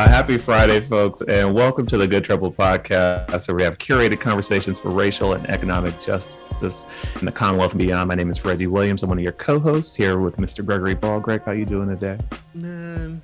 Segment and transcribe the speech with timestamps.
[0.00, 4.18] Uh, happy Friday, folks, and welcome to the Good Trouble podcast, where we have curated
[4.18, 6.86] conversations for racial and economic justice
[7.18, 8.08] in the Commonwealth and beyond.
[8.08, 9.02] My name is Reggie Williams.
[9.02, 10.64] I'm one of your co-hosts here with Mr.
[10.64, 11.20] Gregory Ball.
[11.20, 12.16] Greg, how you doing today?
[12.54, 13.20] Man,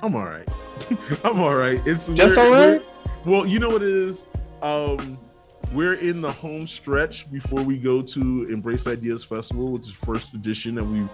[0.00, 0.46] I'm all right.
[1.24, 1.84] I'm all right.
[1.84, 2.80] It's just all right.
[3.26, 4.26] Well, you know what it is.
[4.62, 5.18] Um,
[5.72, 10.34] we're in the home stretch before we go to Embrace Ideas Festival, which is first
[10.34, 11.04] edition that we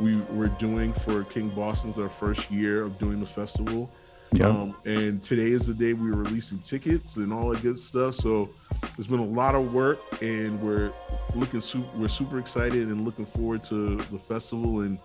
[0.00, 3.88] we were doing for King Boston's our first year of doing the festival.
[4.32, 4.48] Yeah.
[4.48, 8.14] Um, and today is the day we are releasing tickets and all that good stuff.
[8.14, 8.50] So
[8.98, 10.92] it's been a lot of work, and we're
[11.34, 14.98] looking super, we're super excited and looking forward to the festival and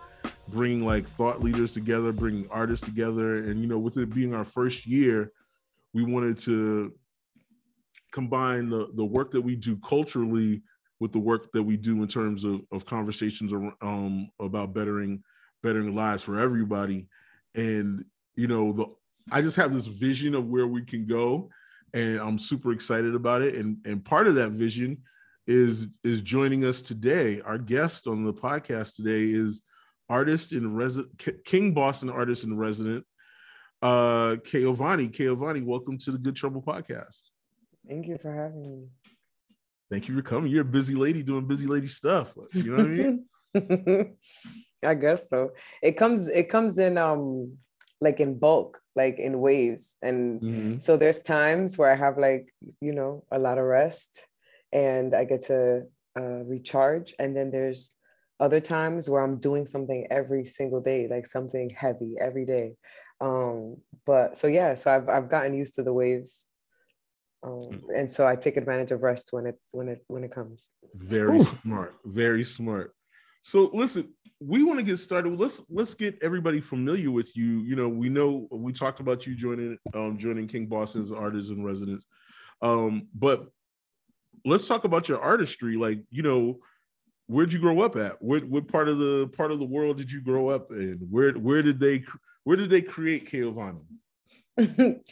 [0.48, 4.44] bringing like thought leaders together, bringing artists together, and you know, with it being our
[4.44, 5.32] first year,
[5.94, 6.92] we wanted to
[8.12, 10.62] combine the, the work that we do culturally
[11.00, 15.22] with the work that we do in terms of, of conversations um, about bettering
[15.62, 17.08] bettering lives for everybody
[17.54, 18.04] and
[18.36, 18.86] you know the
[19.32, 21.48] i just have this vision of where we can go
[21.92, 24.98] and i'm super excited about it and and part of that vision
[25.46, 29.62] is is joining us today our guest on the podcast today is
[30.08, 33.04] artist in resident king boston artist in resident
[33.84, 35.14] uh Kaovanny.
[35.14, 37.24] Kaovanny, welcome to the Good Trouble podcast.
[37.86, 38.86] Thank you for having me.
[39.90, 40.50] Thank you for coming.
[40.50, 42.34] You're a busy lady doing busy lady stuff.
[42.52, 44.16] You know what I mean?
[44.84, 45.50] I guess so.
[45.82, 47.58] It comes it comes in um
[48.04, 49.96] like in bulk, like in waves.
[50.02, 50.78] And mm-hmm.
[50.78, 54.22] so there's times where I have like, you know, a lot of rest
[54.72, 55.82] and I get to
[56.18, 57.14] uh, recharge.
[57.18, 57.94] And then there's
[58.38, 62.74] other times where I'm doing something every single day, like something heavy every day.
[63.20, 66.46] Um, but so yeah, so I've I've gotten used to the waves
[67.44, 67.80] um, mm.
[67.94, 70.70] and so I take advantage of rest when it when it when it comes.
[70.94, 71.44] Very Ooh.
[71.44, 72.94] smart, very smart.
[73.44, 74.08] So listen,
[74.40, 75.38] we want to get started.
[75.38, 77.60] Let's let's get everybody familiar with you.
[77.60, 81.62] You know, we know we talked about you joining um, joining King Boston's artists in
[81.62, 82.06] residence,
[82.62, 83.46] um, but
[84.46, 85.76] let's talk about your artistry.
[85.76, 86.60] Like, you know,
[87.26, 88.20] where'd you grow up at?
[88.22, 91.06] What what part of the part of the world did you grow up in?
[91.10, 92.02] Where where did they
[92.44, 93.84] where did they create Kaovanny?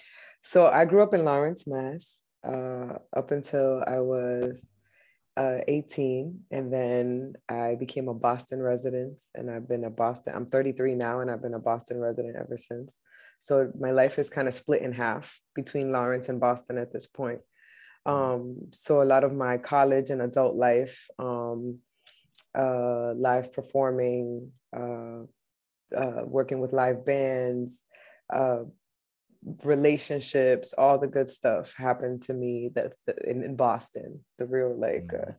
[0.42, 4.70] so I grew up in Lawrence, Mass uh, up until I was
[5.36, 6.40] uh, 18.
[6.50, 9.22] And then I became a Boston resident.
[9.34, 12.56] And I've been a Boston, I'm 33 now, and I've been a Boston resident ever
[12.56, 12.98] since.
[13.40, 17.06] So my life is kind of split in half between Lawrence and Boston at this
[17.06, 17.40] point.
[18.06, 21.78] Um, so a lot of my college and adult life, um,
[22.56, 25.22] uh, live performing, uh,
[25.96, 27.84] uh, working with live bands,
[28.32, 28.64] uh,
[29.64, 32.92] relationships, all the good stuff happened to me that,
[33.24, 35.30] in, in Boston, the real like, mm-hmm.
[35.30, 35.34] uh,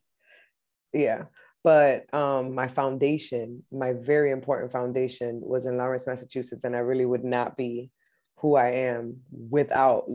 [0.94, 1.24] yeah.
[1.64, 7.06] But um, my foundation, my very important foundation, was in Lawrence, Massachusetts, and I really
[7.06, 7.90] would not be
[8.38, 10.10] who I am without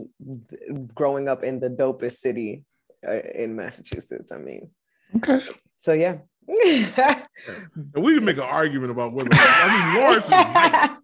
[0.93, 2.65] growing up in the dopest city
[3.07, 4.31] uh, in Massachusetts.
[4.31, 4.69] I mean,
[5.15, 5.39] okay.
[5.75, 6.17] So yeah.
[6.47, 7.25] and
[7.95, 10.99] we can make an argument about whether I mean Lawrence is nice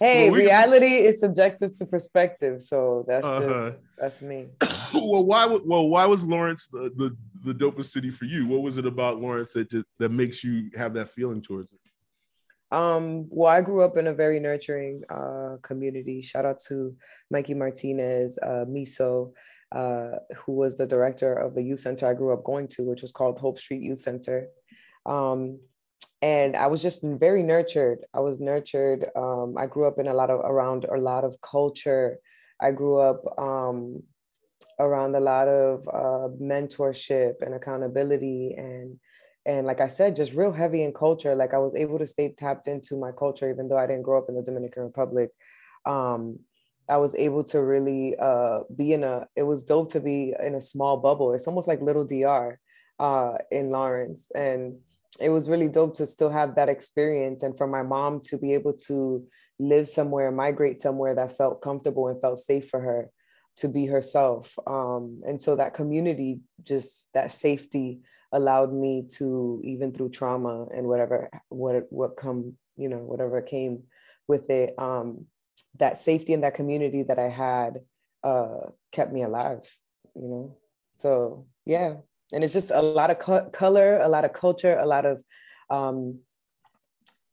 [0.00, 3.70] hey, well, reality is subjective to perspective, so that's uh-huh.
[3.70, 4.48] just, that's me.
[4.94, 8.46] well, why well why was Lawrence the, the the dopest city for you?
[8.46, 11.78] What was it about Lawrence that just, that makes you have that feeling towards it?
[12.72, 16.22] Um, well, I grew up in a very nurturing uh, community.
[16.22, 16.96] Shout out to
[17.30, 19.32] Mikey Martinez, uh, Miso,
[19.72, 23.02] uh, who was the director of the youth center I grew up going to, which
[23.02, 24.48] was called Hope Street Youth Center.
[25.04, 25.58] Um,
[26.22, 28.04] and I was just very nurtured.
[28.12, 29.06] I was nurtured.
[29.16, 32.18] Um, I grew up in a lot of around a lot of culture.
[32.60, 34.02] I grew up um,
[34.78, 38.98] around a lot of uh, mentorship and accountability and
[39.46, 41.34] and like I said, just real heavy in culture.
[41.34, 44.18] Like I was able to stay tapped into my culture, even though I didn't grow
[44.18, 45.30] up in the Dominican Republic.
[45.86, 46.40] Um,
[46.88, 49.26] I was able to really uh, be in a.
[49.36, 51.32] It was dope to be in a small bubble.
[51.32, 52.58] It's almost like little DR
[52.98, 54.76] uh, in Lawrence, and
[55.20, 58.54] it was really dope to still have that experience and for my mom to be
[58.54, 59.26] able to
[59.58, 63.10] live somewhere migrate somewhere that felt comfortable and felt safe for her
[63.56, 64.58] to be herself.
[64.66, 68.00] Um, and so that community just that safety
[68.32, 73.82] allowed me to even through trauma and whatever what what come you know whatever came
[74.28, 75.26] with it um,
[75.78, 77.80] that safety and that community that i had
[78.22, 79.68] uh, kept me alive
[80.14, 80.56] you know?
[80.94, 81.96] So yeah
[82.32, 85.22] and it's just a lot of co- color a lot of culture a lot of
[85.70, 86.18] um,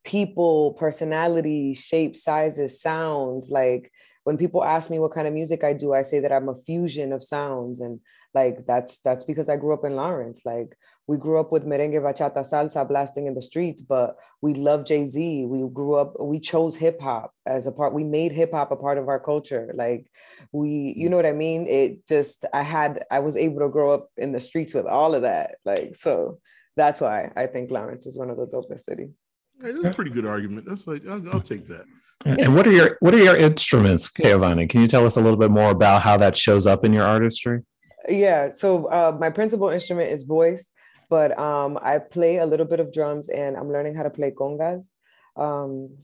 [0.08, 3.92] people personality shapes, sizes sounds like
[4.24, 6.56] when people ask me what kind of music I do, I say that I'm a
[6.56, 7.82] fusion of sounds.
[7.82, 8.00] And
[8.34, 10.46] like that's that's because I grew up in Lawrence.
[10.46, 14.86] Like we grew up with merengue, bachata, salsa blasting in the streets, but we love
[14.86, 15.46] Jay-Z.
[15.46, 18.76] We grew up, we chose hip hop as a part, we made hip hop a
[18.76, 19.72] part of our culture.
[19.74, 20.12] Like
[20.52, 21.66] we, you know what I mean?
[21.68, 25.16] It just I had I was able to grow up in the streets with all
[25.16, 25.56] of that.
[25.64, 26.40] Like so
[26.76, 29.18] that's why I think Lawrence is one of the dopest cities.
[29.60, 30.68] That's a pretty good argument.
[30.68, 31.86] That's like I'll, I'll take that.
[32.26, 34.70] And what are your what are your instruments, Kaovanny?
[34.70, 37.04] Can you tell us a little bit more about how that shows up in your
[37.04, 37.62] artistry?
[38.10, 40.72] Yeah, so uh, my principal instrument is voice,
[41.10, 44.32] but um, I play a little bit of drums and I'm learning how to play
[44.32, 44.90] congas.
[45.36, 45.98] Um,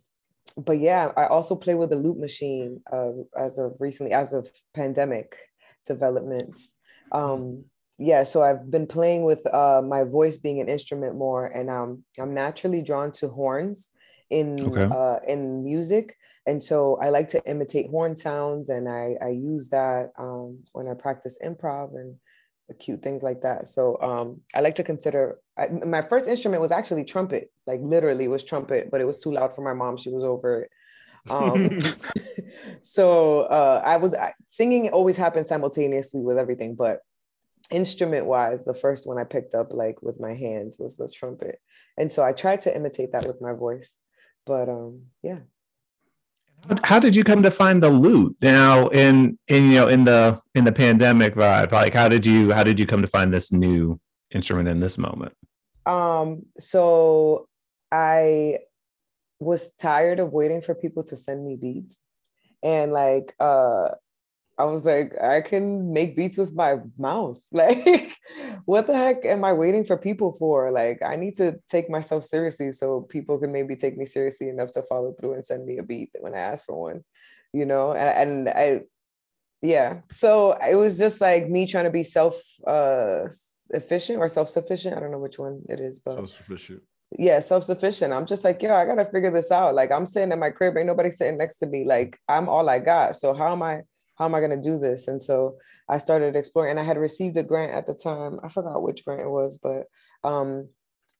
[0.57, 4.50] but yeah, I also play with the loop machine uh, as of recently, as of
[4.73, 5.35] pandemic
[5.85, 6.71] developments.
[7.11, 7.65] Um,
[7.97, 12.03] yeah, so I've been playing with uh, my voice being an instrument more, and um,
[12.19, 13.89] I'm naturally drawn to horns
[14.29, 14.94] in okay.
[14.94, 16.17] uh, in music,
[16.47, 20.88] and so I like to imitate horn sounds, and I I use that um, when
[20.88, 22.15] I practice improv and
[22.79, 23.67] cute things like that.
[23.67, 28.27] So um, I like to consider I, my first instrument was actually trumpet, like literally
[28.27, 29.97] was trumpet, but it was too loud for my mom.
[29.97, 30.69] She was over it.
[31.29, 31.79] Um,
[32.81, 36.99] so uh, I was I, singing always happens simultaneously with everything, but
[37.71, 41.59] instrument wise, the first one I picked up like with my hands was the trumpet.
[41.97, 43.97] And so I tried to imitate that with my voice.
[44.45, 45.39] But um yeah.
[46.83, 50.42] How did you come to find the loop now in in you know in the
[50.56, 51.71] in the pandemic vibe?
[51.71, 54.00] Like how did you how did you come to find this new
[54.31, 55.33] instrument in this moment?
[55.86, 57.48] Um so
[57.92, 58.60] I
[59.39, 61.98] was tired of waiting for people to send me beats
[62.63, 63.89] and like uh
[64.57, 67.41] I was like, I can make beats with my mouth.
[67.51, 68.13] Like,
[68.65, 70.71] what the heck am I waiting for people for?
[70.71, 74.71] Like, I need to take myself seriously so people can maybe take me seriously enough
[74.71, 77.03] to follow through and send me a beat when I ask for one,
[77.51, 77.94] you know?
[77.94, 78.81] And, and I,
[79.63, 80.01] yeah.
[80.11, 83.29] So it was just like me trying to be self uh,
[83.71, 84.95] efficient or self sufficient.
[84.95, 86.83] I don't know which one it is, but self sufficient.
[87.17, 88.13] Yeah, self sufficient.
[88.13, 89.73] I'm just like, yo, I gotta figure this out.
[89.73, 91.85] Like, I'm sitting in my crib, ain't nobody sitting next to me.
[91.85, 93.15] Like, I'm all I got.
[93.15, 93.81] So how am I?
[94.15, 95.07] How am I going to do this?
[95.07, 95.57] And so
[95.89, 98.39] I started exploring, and I had received a grant at the time.
[98.44, 99.86] I forgot which grant it was, but
[100.24, 100.69] um,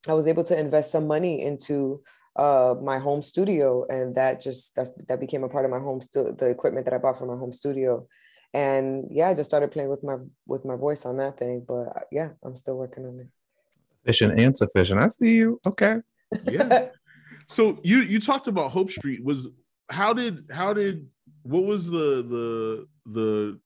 [0.08, 2.02] I was able to invest some money into
[2.36, 6.00] uh, my home studio, and that just that's, that became a part of my home
[6.00, 8.06] stu- the equipment that I bought for my home studio.
[8.52, 10.16] And yeah, I just started playing with my
[10.46, 11.64] with my voice on that thing.
[11.66, 13.26] But uh, yeah, I'm still working on it.
[14.04, 15.00] Efficient and sufficient.
[15.00, 15.60] I see you.
[15.66, 15.98] Okay.
[16.44, 16.88] Yeah.
[17.48, 19.24] so you you talked about Hope Street.
[19.24, 19.48] Was
[19.90, 21.06] how did how did
[21.44, 23.60] what was the the the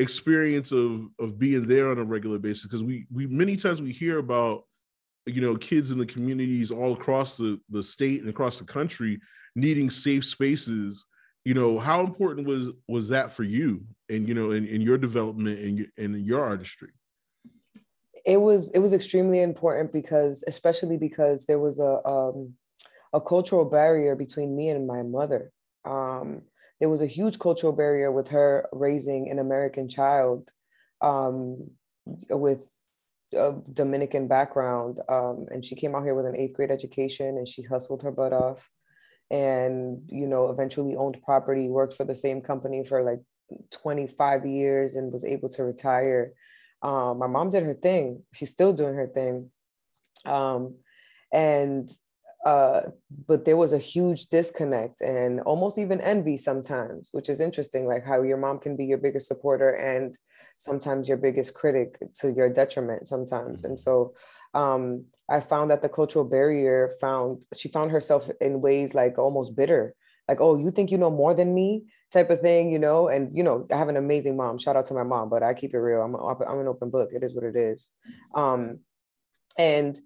[0.00, 2.64] experience of of being there on a regular basis?
[2.64, 4.64] Because we we many times we hear about
[5.26, 9.18] you know kids in the communities all across the the state and across the country
[9.54, 11.06] needing safe spaces.
[11.44, 14.98] You know how important was was that for you and you know in, in your
[14.98, 16.90] development and in, in your artistry?
[18.26, 22.54] It was it was extremely important because especially because there was a um
[23.12, 25.52] a cultural barrier between me and my mother
[25.84, 26.42] um
[26.80, 30.50] there was a huge cultural barrier with her raising an American child
[31.02, 31.70] um,
[32.30, 32.66] with
[33.34, 34.98] a Dominican background.
[35.08, 38.10] Um, and she came out here with an eighth grade education and she hustled her
[38.10, 38.68] butt off
[39.30, 43.20] and, you know, eventually owned property, worked for the same company for like
[43.70, 46.32] 25 years and was able to retire.
[46.82, 48.22] Um, my mom did her thing.
[48.32, 49.50] She's still doing her thing.
[50.24, 50.76] Um,
[51.30, 51.90] and
[52.44, 52.82] uh,
[53.28, 58.04] but there was a huge disconnect and almost even envy sometimes, which is interesting, like
[58.04, 60.16] how your mom can be your biggest supporter and
[60.56, 63.64] sometimes your biggest critic to your detriment sometimes.
[63.64, 64.14] And so
[64.54, 69.54] um, I found that the cultural barrier found, she found herself in ways like almost
[69.54, 69.94] bitter,
[70.26, 73.08] like, oh, you think you know more than me type of thing, you know?
[73.08, 74.58] And, you know, I have an amazing mom.
[74.58, 76.02] Shout out to my mom, but I keep it real.
[76.02, 77.10] I'm, a, I'm an open book.
[77.12, 77.90] It is what it is.
[78.34, 78.80] Um,
[79.58, 79.98] and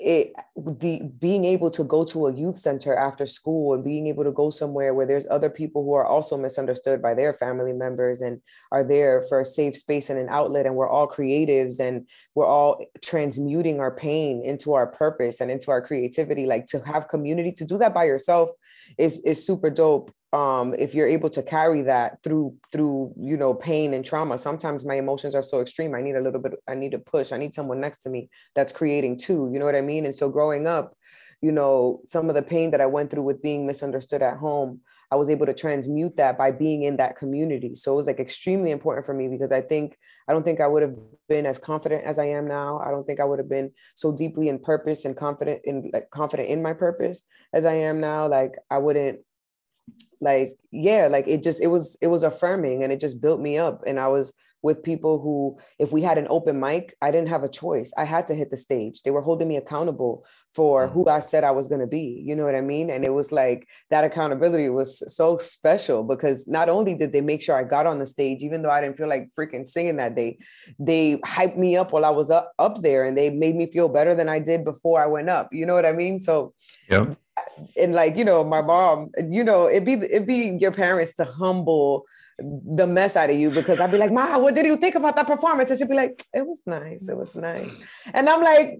[0.00, 4.24] it the being able to go to a youth center after school and being able
[4.24, 8.20] to go somewhere where there's other people who are also misunderstood by their family members
[8.20, 8.40] and
[8.72, 12.46] are there for a safe space and an outlet and we're all creatives and we're
[12.46, 17.52] all transmuting our pain into our purpose and into our creativity like to have community
[17.52, 18.50] to do that by yourself
[18.98, 23.52] is is super dope um, if you're able to carry that through through you know
[23.52, 26.74] pain and trauma sometimes my emotions are so extreme i need a little bit i
[26.74, 29.76] need to push i need someone next to me that's creating too you know what
[29.76, 30.04] i mean?
[30.04, 30.94] And so growing up
[31.42, 34.80] you know some of the pain that i went through with being misunderstood at home
[35.10, 37.74] i was able to transmute that by being in that community.
[37.74, 39.96] So it was like extremely important for me because i think
[40.28, 40.94] i don't think i would have
[41.28, 42.78] been as confident as i am now.
[42.78, 46.10] I don't think i would have been so deeply in purpose and confident in like
[46.10, 48.28] confident in my purpose as i am now.
[48.28, 49.20] Like i wouldn't
[50.20, 53.58] like yeah like it just it was it was affirming and it just built me
[53.58, 53.82] up.
[53.86, 54.32] And i was
[54.62, 57.92] with people who if we had an open mic i didn't have a choice.
[57.96, 59.02] I had to hit the stage.
[59.02, 60.92] They were holding me accountable for mm.
[60.92, 62.90] who i said i was going to be you know what i mean?
[62.90, 67.40] And it was like that accountability was so special because not only did they make
[67.42, 70.14] sure i got on the stage even though i didn't feel like freaking singing that
[70.14, 70.38] day
[70.78, 73.88] they hyped me up while i was up, up there and they made me feel
[73.88, 76.18] better than i did before i went up you know what i mean?
[76.18, 76.52] So
[76.90, 77.06] yeah
[77.76, 81.24] and like you know my mom you know it'd be it'd be your parents to
[81.24, 82.04] humble
[82.40, 85.16] the mess out of you because I'd be like, Ma, what did you think about
[85.16, 85.70] that performance?
[85.70, 87.06] And she'd be like, it was nice.
[87.08, 87.76] It was nice.
[88.14, 88.78] And I'm like,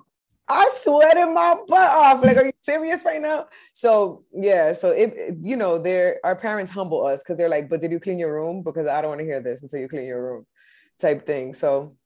[0.48, 2.24] I'm sweating my butt off.
[2.24, 3.46] Like, are you serious right now?
[3.72, 7.80] So yeah, so it, you know, they're our parents humble us because they're like, but
[7.80, 8.62] did you clean your room?
[8.62, 10.46] Because I don't want to hear this until you clean your room,
[11.00, 11.54] type thing.
[11.54, 11.96] So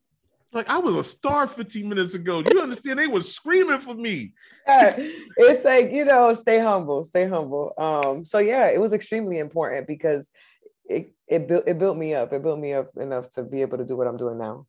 [0.55, 2.43] like I was a star 15 minutes ago.
[2.53, 2.99] You understand?
[2.99, 4.33] They was screaming for me.
[4.67, 7.73] Yeah, it's like, you know, stay humble, stay humble.
[7.77, 10.29] Um, so yeah, it was extremely important because
[10.89, 12.33] it it built it built me up.
[12.33, 14.67] It built me up enough to be able to do what I'm doing now.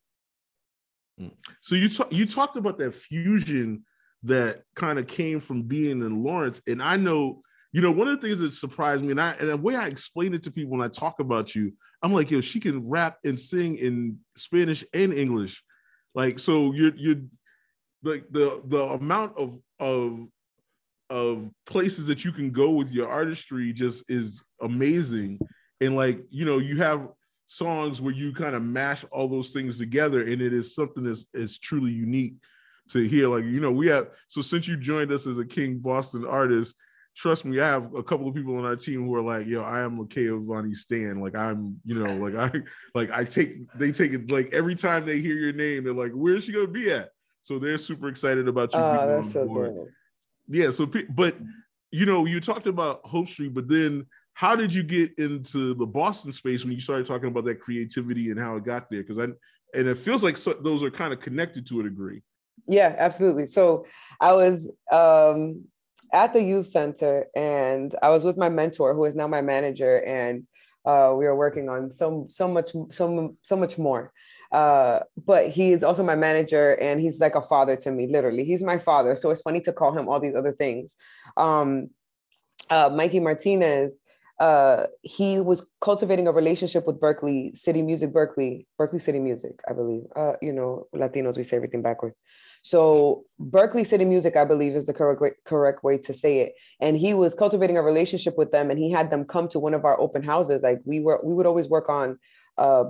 [1.17, 1.27] Hmm.
[1.61, 3.83] So you talk, you talked about that fusion
[4.23, 8.19] that kind of came from being in Lawrence, and I know you know one of
[8.19, 10.71] the things that surprised me, and I and the way I explain it to people
[10.71, 14.85] when I talk about you, I'm like, yo, she can rap and sing in Spanish
[14.93, 15.63] and English.
[16.15, 17.21] Like so, you're you're
[18.03, 20.27] like the the amount of of
[21.09, 25.39] of places that you can go with your artistry just is amazing.
[25.81, 27.09] And like you know, you have
[27.47, 31.25] songs where you kind of mash all those things together, and it is something that's
[31.33, 32.35] is truly unique
[32.89, 33.27] to hear.
[33.27, 36.75] Like you know, we have so since you joined us as a King Boston artist,
[37.15, 39.61] trust me, I have a couple of people on our team who are like, yo,
[39.61, 41.21] I am a Kaovanny Stan.
[41.21, 42.61] Like I'm, you know, like I
[42.93, 46.11] like I take they take it like every time they hear your name, they're like,
[46.13, 47.09] where's she gonna be at?
[47.43, 48.79] So they're super excited about you.
[48.79, 49.93] Oh, that's so board.
[50.47, 50.69] Yeah.
[50.71, 51.37] So but
[51.91, 55.85] you know, you talked about Hope Street, but then how did you get into the
[55.85, 59.01] Boston space when you started talking about that creativity and how it got there?
[59.01, 59.27] Because I
[59.77, 62.21] and it feels like so, those are kind of connected to a degree.
[62.67, 63.47] Yeah, absolutely.
[63.47, 63.85] So
[64.19, 65.65] I was um
[66.15, 69.97] at the youth center and I was with my mentor who is now my manager
[70.03, 70.47] and
[70.85, 74.13] uh, we were working on so so much so so much more.
[74.51, 78.45] Uh, but he is also my manager and he's like a father to me, literally.
[78.45, 79.15] He's my father.
[79.15, 80.95] So it's funny to call him all these other things.
[81.35, 81.89] Um,
[82.69, 83.97] uh, Mikey Martinez,
[84.39, 89.73] uh, he was cultivating a relationship with Berklee City Music, Berklee, Berklee City Music, I
[89.73, 90.03] believe.
[90.15, 92.19] Uh, you know, Latinos, we say everything backwards.
[92.65, 96.55] So Berklee City Music, I believe, is the correct correct way to say it.
[96.79, 99.75] And he was cultivating a relationship with them, and he had them come to one
[99.75, 100.63] of our open houses.
[100.63, 102.17] Like we were, we would always work on
[102.57, 102.85] uh,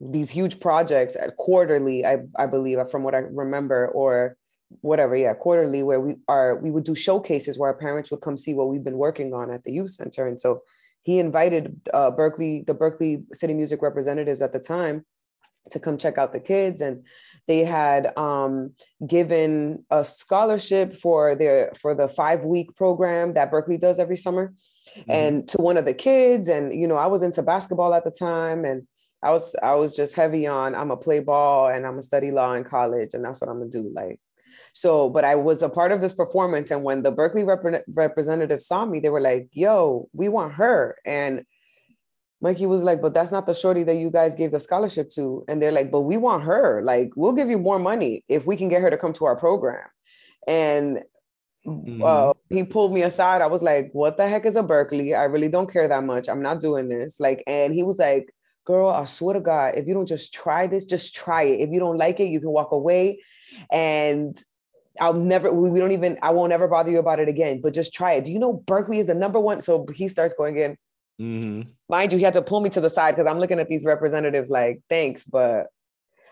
[0.00, 4.38] these huge projects at quarterly, I, I believe, from what I remember, or
[4.80, 8.38] whatever, yeah, quarterly, where we are, we would do showcases where our parents would come
[8.38, 10.26] see what we've been working on at the youth center.
[10.26, 10.62] And so
[11.02, 15.04] he invited uh, Berklee, the Berklee City Music representatives at the time,
[15.70, 17.04] to come check out the kids and
[17.46, 18.72] they had um,
[19.06, 24.52] given a scholarship for their for the five week program that berklee does every summer.
[24.96, 25.10] Mm-hmm.
[25.10, 28.10] and to one of the kids and you know i was into basketball at the
[28.10, 28.86] time and
[29.22, 32.30] i was i was just heavy on i'm a play ball and i'm a study
[32.30, 34.18] law in college and that's what i'm gonna do like.
[34.72, 38.62] So but i was a part of this performance and when the berklee rep- representative
[38.62, 40.96] saw me they were like yo we want her.
[41.04, 41.44] And
[42.40, 45.44] Mikey was like, but that's not the shorty that you guys gave the scholarship to.
[45.48, 46.82] And they're like, but we want her.
[46.82, 49.36] Like, we'll give you more money if we can get her to come to our
[49.36, 49.86] program.
[50.46, 51.02] And
[51.66, 52.02] mm-hmm.
[52.04, 53.40] uh, he pulled me aside.
[53.40, 55.18] I was like, what the heck is a Berklee?
[55.18, 56.28] I really don't care that much.
[56.28, 57.18] I'm not doing this.
[57.18, 58.32] Like, and he was like,
[58.66, 61.60] girl, I swear to God, if you don't just try this, just try it.
[61.60, 63.22] If you don't like it, you can walk away.
[63.72, 64.38] And
[65.00, 67.94] I'll never, we don't even, I won't ever bother you about it again, but just
[67.94, 68.24] try it.
[68.24, 69.60] Do you know Berklee is the number one?
[69.60, 70.76] So he starts going in
[71.20, 71.62] Mm-hmm.
[71.88, 73.84] Mind you, he had to pull me to the side because I'm looking at these
[73.84, 75.68] representatives like, thanks, but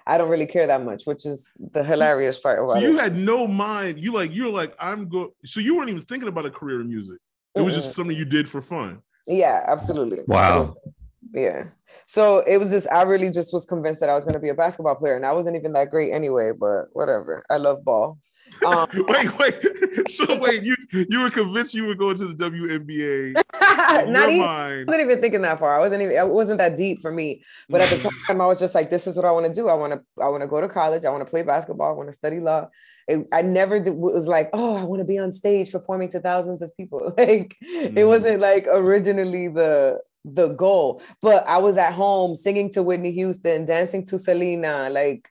[0.06, 3.00] I don't really care that much, which is the hilarious part about so you it.
[3.00, 3.98] had no mind.
[3.98, 5.32] You like you're like I'm go.
[5.44, 7.18] So you weren't even thinking about a career in music.
[7.54, 9.00] It was mm just something you did for fun.
[9.26, 10.18] Yeah, absolutely.
[10.26, 10.74] Wow.
[11.32, 11.64] Yeah.
[12.06, 14.50] So it was just I really just was convinced that I was going to be
[14.50, 16.52] a basketball player, and I wasn't even that great anyway.
[16.52, 17.42] But whatever.
[17.48, 18.18] I love ball.
[18.64, 20.10] Um, wait, wait.
[20.10, 23.34] So wait, you you were convinced you were going to the WNBA?
[24.10, 24.46] Not even.
[24.46, 24.80] Mind.
[24.80, 25.76] I wasn't even thinking that far.
[25.76, 26.16] I wasn't even.
[26.16, 27.42] It wasn't that deep for me.
[27.68, 29.68] But at the time, I was just like, "This is what I want to do.
[29.68, 30.22] I want to.
[30.22, 31.04] I want to go to college.
[31.04, 31.90] I want to play basketball.
[31.90, 32.68] I want to study law."
[33.06, 36.20] It, I never did, was like, "Oh, I want to be on stage performing to
[36.20, 37.96] thousands of people." Like mm.
[37.96, 41.02] it wasn't like originally the the goal.
[41.20, 45.28] But I was at home singing to Whitney Houston, dancing to Selena, like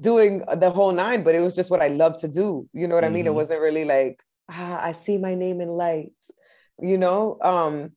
[0.00, 2.68] doing the whole nine, but it was just what I love to do.
[2.72, 3.12] You know what mm-hmm.
[3.12, 3.26] I mean?
[3.26, 3.36] It mm-hmm.
[3.36, 4.20] wasn't really like,
[4.50, 6.30] ah, I see my name in lights,
[6.80, 7.38] you know?
[7.42, 7.92] Um,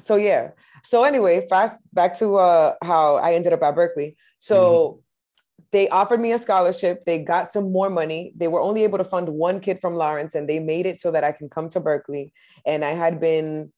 [0.00, 0.50] so yeah.
[0.82, 4.16] So anyway, fast back to uh, how I ended up at Berklee.
[4.38, 5.64] So mm-hmm.
[5.72, 7.04] they offered me a scholarship.
[7.04, 8.32] They got some more money.
[8.36, 11.10] They were only able to fund one kid from Lawrence, and they made it so
[11.10, 12.32] that I can come to Berklee.
[12.66, 13.72] And I had been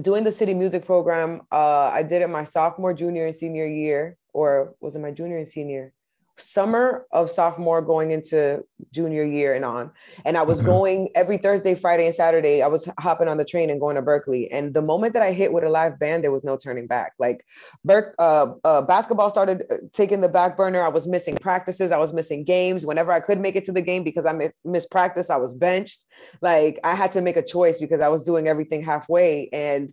[0.00, 1.42] doing the city music program.
[1.50, 5.38] Uh, I did it my sophomore, junior, and senior year, or was it my junior
[5.38, 5.92] and senior?
[6.40, 9.90] Summer of sophomore going into junior year and on.
[10.24, 10.66] And I was mm-hmm.
[10.66, 12.62] going every Thursday, Friday, and Saturday.
[12.62, 14.48] I was hopping on the train and going to Berklee.
[14.50, 17.12] And the moment that I hit with a live band, there was no turning back.
[17.18, 17.44] Like
[17.84, 20.82] Berk, uh, uh, basketball started uh, taking the back burner.
[20.82, 21.92] I was missing practices.
[21.92, 22.84] I was missing games.
[22.84, 25.54] Whenever I could make it to the game because I missed, missed practice, I was
[25.54, 26.04] benched.
[26.40, 29.48] Like I had to make a choice because I was doing everything halfway.
[29.52, 29.92] And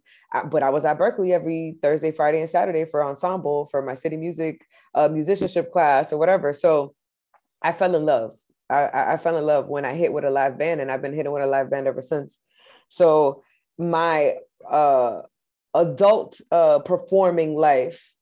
[0.50, 4.18] but I was at Berklee every Thursday, Friday, and Saturday for ensemble for my city
[4.18, 6.54] music uh, musicianship class or whatever.
[6.54, 6.94] So
[7.62, 8.38] I fell in love.
[8.70, 11.14] I, I fell in love when I hit with a live band, and I've been
[11.14, 12.38] hitting with a live band ever since.
[12.90, 13.44] So
[13.78, 14.36] my
[14.70, 15.22] uh,
[15.74, 18.14] adult uh, performing life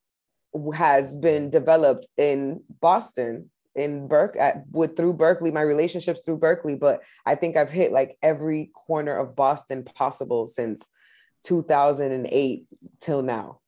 [0.74, 6.80] has been developed in Boston in Berk at with through Berklee, my relationships through Berklee,
[6.80, 10.88] but I think I've hit like every corner of Boston possible since
[11.46, 12.68] 2008
[13.00, 13.60] till now.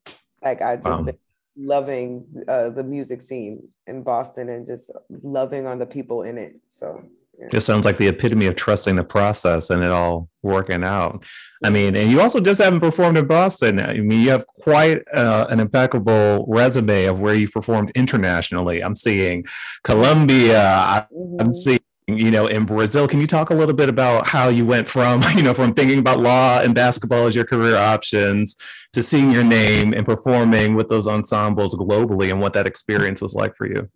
[0.43, 1.17] Like I just been
[1.55, 4.91] loving uh, the music scene in Boston and just
[5.23, 6.55] loving on the people in it.
[6.67, 7.03] So
[7.39, 7.49] yeah.
[7.49, 11.23] Just sounds like the epitome of trusting the process and it all working out.
[11.63, 13.79] I mean, and you also just haven't performed in Boston.
[13.79, 18.83] I mean, you have quite uh, an impeccable resume of where you've performed internationally.
[18.83, 19.45] I'm seeing
[19.83, 21.07] Colombia.
[21.13, 21.41] Mm-hmm.
[21.41, 23.07] I'm seeing you know in brazil.
[23.07, 25.99] Can you talk a little bit about how you went from you know from thinking
[25.99, 28.55] about law and basketball as your career options
[28.93, 33.35] to seeing your name and performing with those ensembles globally and what that experience was
[33.35, 33.89] like for you?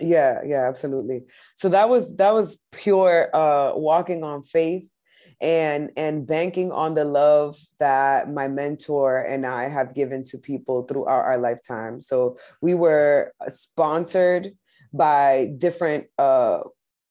[0.00, 1.24] Yeah yeah absolutely.
[1.56, 4.92] So that was that was pure uh walking on faith
[5.40, 10.84] and and banking on the love that my mentor and I have given to people
[10.84, 12.00] throughout our lifetime.
[12.00, 14.52] So we were sponsored
[14.92, 16.60] by different uh,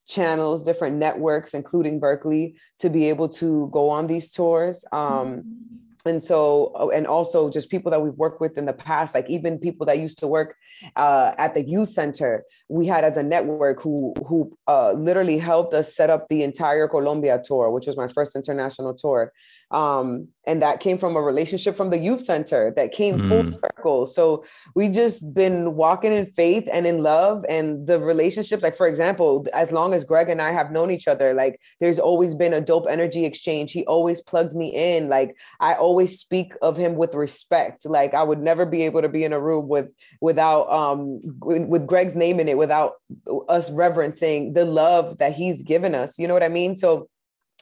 [0.08, 4.86] channels, different networks, including Berklee, to be able to go on these tours.
[4.92, 5.44] Um,
[6.08, 9.30] and so oh, and also just people that we've worked with in the past like
[9.30, 10.56] even people that used to work
[10.96, 15.74] uh, at the youth center we had as a network who who uh, literally helped
[15.74, 19.34] us set up the entire colombia tour which was my first international tour
[19.72, 23.28] um, and that came from a relationship from the youth center that came mm.
[23.28, 24.06] full circle.
[24.06, 28.88] So we just been walking in faith and in love and the relationships like for
[28.88, 32.54] example as long as greg and i have known each other like there's always been
[32.54, 33.72] a dope energy exchange.
[33.72, 35.10] He always plugs me in.
[35.10, 37.86] Like i always speak of him with respect.
[37.86, 39.90] Like i would never be able to be in a room with
[40.22, 42.94] without um with greg's name in it without
[43.50, 46.18] us reverencing the love that he's given us.
[46.18, 46.76] You know what i mean?
[46.76, 47.10] So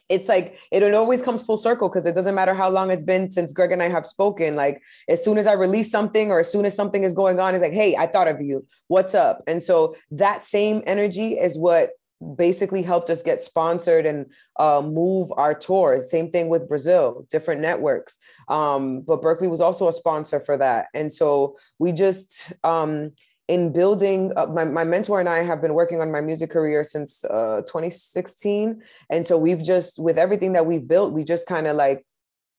[0.09, 3.31] it's like it, always comes full circle because it doesn't matter how long it's been
[3.31, 4.55] since Greg and I have spoken.
[4.55, 7.55] Like as soon as I release something or as soon as something is going on,
[7.55, 8.65] it's like, hey, I thought of you.
[8.87, 9.41] What's up?
[9.47, 11.91] And so that same energy is what
[12.37, 14.25] basically helped us get sponsored and
[14.57, 16.09] uh, move our tours.
[16.09, 18.17] Same thing with Brazil, different networks.
[18.47, 20.87] Um, but Berklee was also a sponsor for that.
[20.93, 23.11] And so we just um,
[23.47, 26.83] in building uh, my, my mentor and i have been working on my music career
[26.83, 31.67] since uh, 2016 and so we've just with everything that we've built we just kind
[31.67, 32.05] of like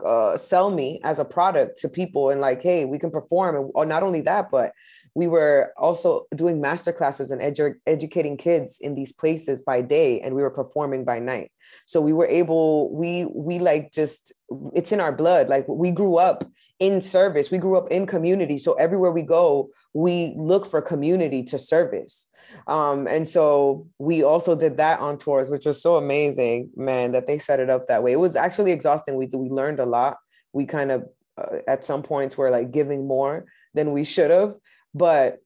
[0.05, 3.57] uh, sell me as a product to people and like hey we can perform.
[3.57, 4.73] And or not only that but
[5.15, 10.21] we were also doing master classes and edu- educating kids in these places by day
[10.21, 11.51] and we were performing by night.
[11.87, 14.35] So we were able we we like just
[14.75, 15.49] it's in our blood.
[15.49, 16.45] Like we grew up
[16.79, 21.43] in service we grew up in community so everywhere we go we look for community
[21.43, 22.29] to service
[22.67, 27.27] um, and so we also did that on tours which was so amazing man that
[27.27, 30.17] they set it up that way it was actually exhausting we we learned a lot
[30.53, 31.05] we kind of
[31.39, 34.55] uh, at some points were like giving more than we should have
[34.95, 35.39] but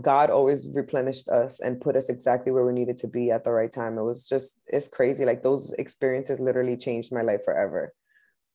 [0.00, 3.52] God always replenished us and put us exactly where we needed to be at the
[3.52, 3.96] right time.
[3.96, 5.24] It was just it's crazy.
[5.24, 7.92] Like those experiences literally changed my life forever.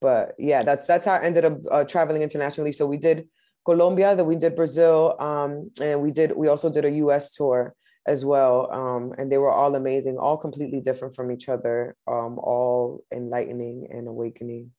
[0.01, 2.71] But yeah, that's that's how I ended up uh, traveling internationally.
[2.71, 3.27] So we did
[3.65, 7.33] Colombia, then we did Brazil, um, and we did we also did a U.S.
[7.33, 7.75] tour
[8.07, 12.39] as well, um, and they were all amazing, all completely different from each other, um,
[12.39, 14.71] all enlightening and awakening,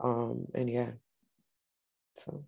[0.00, 0.90] um, and yeah.
[2.16, 2.44] So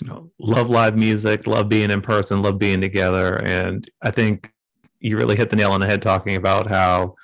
[0.00, 3.36] you know, love live music, love being in person, love being together.
[3.42, 4.52] And I think
[5.00, 7.14] you really hit the nail on the head talking about how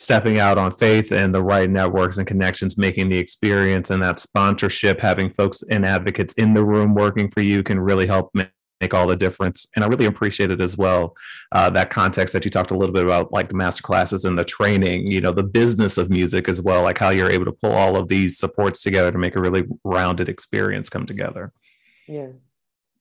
[0.00, 4.18] stepping out on faith and the right networks and connections, making the experience and that
[4.18, 8.94] sponsorship, having folks and advocates in the room working for you can really help make
[8.94, 9.66] all the difference.
[9.76, 11.14] And I really appreciate it as well.
[11.52, 14.38] Uh, that context that you talked a little bit about, like the master classes and
[14.38, 17.52] the training, you know, the business of music as well, like how you're able to
[17.52, 21.52] pull all of these supports together to make a really rounded experience come together.
[22.08, 22.28] Yeah.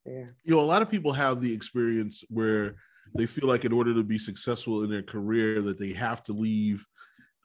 [0.06, 0.26] Yeah.
[0.44, 2.76] You know, a lot of people have the experience where
[3.16, 6.34] they feel like in order to be successful in their career that they have to
[6.34, 6.86] leave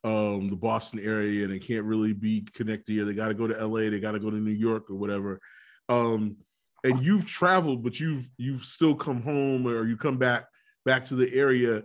[0.05, 3.05] um, the Boston area and they can't really be connected here.
[3.05, 5.41] They got to go to LA, they got to go to New York or whatever.
[5.89, 6.37] Um,
[6.85, 10.47] and you've traveled, but you've you've still come home or you come back
[10.85, 11.83] back to the area.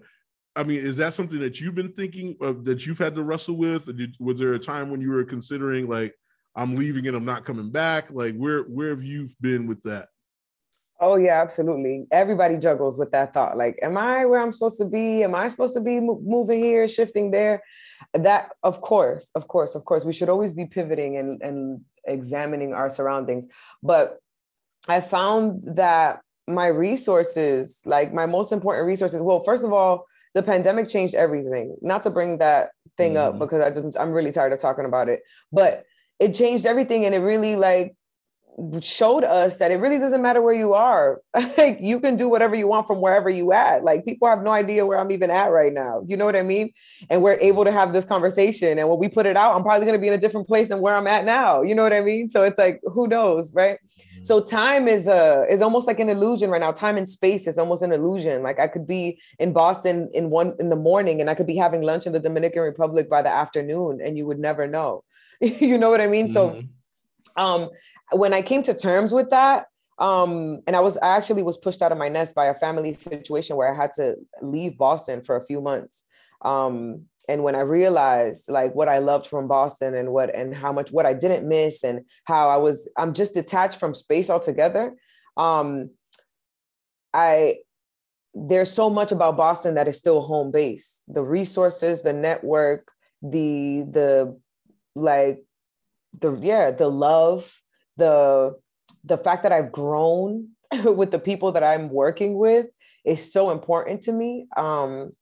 [0.55, 3.55] I mean, is that something that you've been thinking of that you've had to wrestle
[3.55, 3.85] with?
[3.97, 6.13] Did, was there a time when you were considering like
[6.55, 8.11] I'm leaving and I'm not coming back?
[8.11, 10.09] Like where where have you been with that?
[11.01, 12.07] Oh yeah, absolutely.
[12.11, 13.55] Everybody juggles with that thought.
[13.55, 15.23] Like, am I where I'm supposed to be?
[15.23, 17.63] Am I supposed to be moving here, shifting there?
[18.13, 22.73] That, of course, of course, of course, we should always be pivoting and and examining
[22.73, 23.51] our surroundings.
[23.81, 24.19] But
[24.87, 30.43] I found that my resources, like my most important resources, well, first of all, the
[30.43, 31.77] pandemic changed everything.
[31.81, 33.35] Not to bring that thing mm-hmm.
[33.35, 35.85] up because I just, I'm really tired of talking about it, but
[36.19, 37.95] it changed everything and it really like
[38.81, 41.21] showed us that it really doesn't matter where you are.
[41.57, 43.83] like you can do whatever you want from wherever you at.
[43.83, 46.03] Like people have no idea where I'm even at right now.
[46.07, 46.71] You know what I mean?
[47.09, 48.77] And we're able to have this conversation.
[48.77, 50.69] And when we put it out, I'm probably going to be in a different place
[50.69, 51.61] than where I'm at now.
[51.61, 52.29] You know what I mean?
[52.29, 53.77] So it's like, who knows, right?
[53.77, 54.23] Mm-hmm.
[54.23, 56.71] So time is a is almost like an illusion right now.
[56.71, 58.43] Time and space is almost an illusion.
[58.43, 61.55] Like I could be in Boston in one in the morning, and I could be
[61.55, 65.03] having lunch in the Dominican Republic by the afternoon, and you would never know.
[65.41, 66.27] you know what I mean?
[66.27, 66.33] Mm-hmm.
[66.33, 66.63] So
[67.35, 67.69] um
[68.11, 69.67] when I came to terms with that,
[69.99, 72.93] um, and I was I actually was pushed out of my nest by a family
[72.93, 76.03] situation where I had to leave Boston for a few months.
[76.41, 80.71] Um, and when I realized like what I loved from Boston and what and how
[80.71, 84.95] much what I didn't miss and how I was I'm just detached from space altogether.
[85.37, 85.91] Um,
[87.13, 87.57] I
[88.33, 91.03] there's so much about Boston that is still home base.
[91.07, 92.89] The resources, the network,
[93.21, 94.39] the the
[94.95, 95.43] like
[96.17, 97.61] the yeah the love
[97.99, 98.55] the
[99.03, 100.49] the fact that I've grown
[100.83, 102.67] with the people that I'm working with
[103.05, 104.47] is so important to me.
[104.57, 105.13] Um,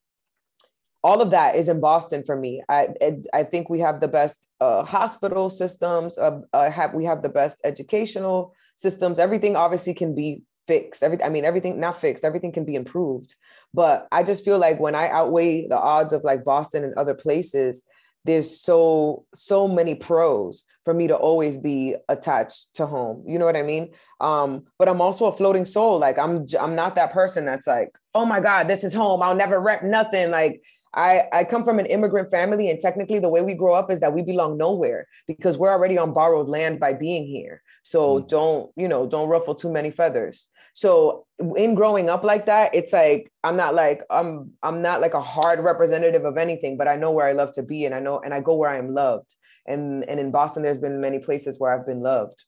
[1.03, 2.63] all of that is in Boston for me.
[2.67, 2.89] I
[3.33, 6.17] I think we have the best uh, hospital systems.
[6.17, 9.19] Uh, uh, have we have the best educational systems?
[9.19, 11.03] Everything obviously can be fixed.
[11.03, 12.25] Every I mean everything not fixed.
[12.25, 13.35] Everything can be improved.
[13.73, 17.13] But I just feel like when I outweigh the odds of like Boston and other
[17.13, 17.83] places,
[18.27, 23.45] there's so so many pros for me to always be attached to home you know
[23.45, 23.89] what i mean
[24.21, 27.89] um but i'm also a floating soul like i'm i'm not that person that's like
[28.13, 30.61] oh my god this is home i'll never rep nothing like
[30.93, 33.99] I, I come from an immigrant family, and technically, the way we grow up is
[33.99, 37.61] that we belong nowhere because we're already on borrowed land by being here.
[37.83, 38.27] So mm.
[38.27, 40.47] don't, you know, don't ruffle too many feathers.
[40.77, 45.15] So in growing up like that, it's like I'm not like I'm I'm not like
[45.15, 47.99] a hard representative of anything, but I know where I love to be and I
[47.99, 49.33] know and I go where I am loved.
[49.65, 52.45] And and in Boston, there's been many places where I've been loved.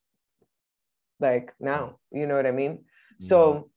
[1.19, 2.83] Like now, you know what I mean?
[3.17, 3.71] So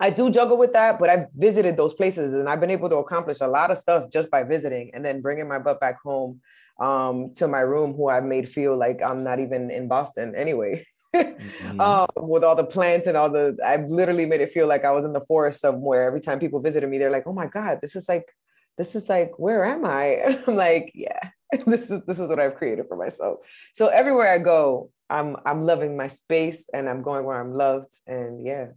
[0.00, 2.96] I do juggle with that, but I've visited those places and I've been able to
[2.96, 6.40] accomplish a lot of stuff just by visiting and then bringing my butt back home
[6.80, 10.86] um, to my room, who I've made feel like I'm not even in Boston anyway.
[11.14, 11.80] mm-hmm.
[11.80, 14.92] um, with all the plants and all the, I've literally made it feel like I
[14.92, 16.06] was in the forest somewhere.
[16.06, 18.34] Every time people visited me, they're like, "Oh my god, this is like,
[18.78, 21.30] this is like, where am I?" I'm like, "Yeah,
[21.66, 23.38] this is this is what I've created for myself."
[23.74, 27.92] So everywhere I go, I'm I'm loving my space and I'm going where I'm loved,
[28.06, 28.68] and yeah.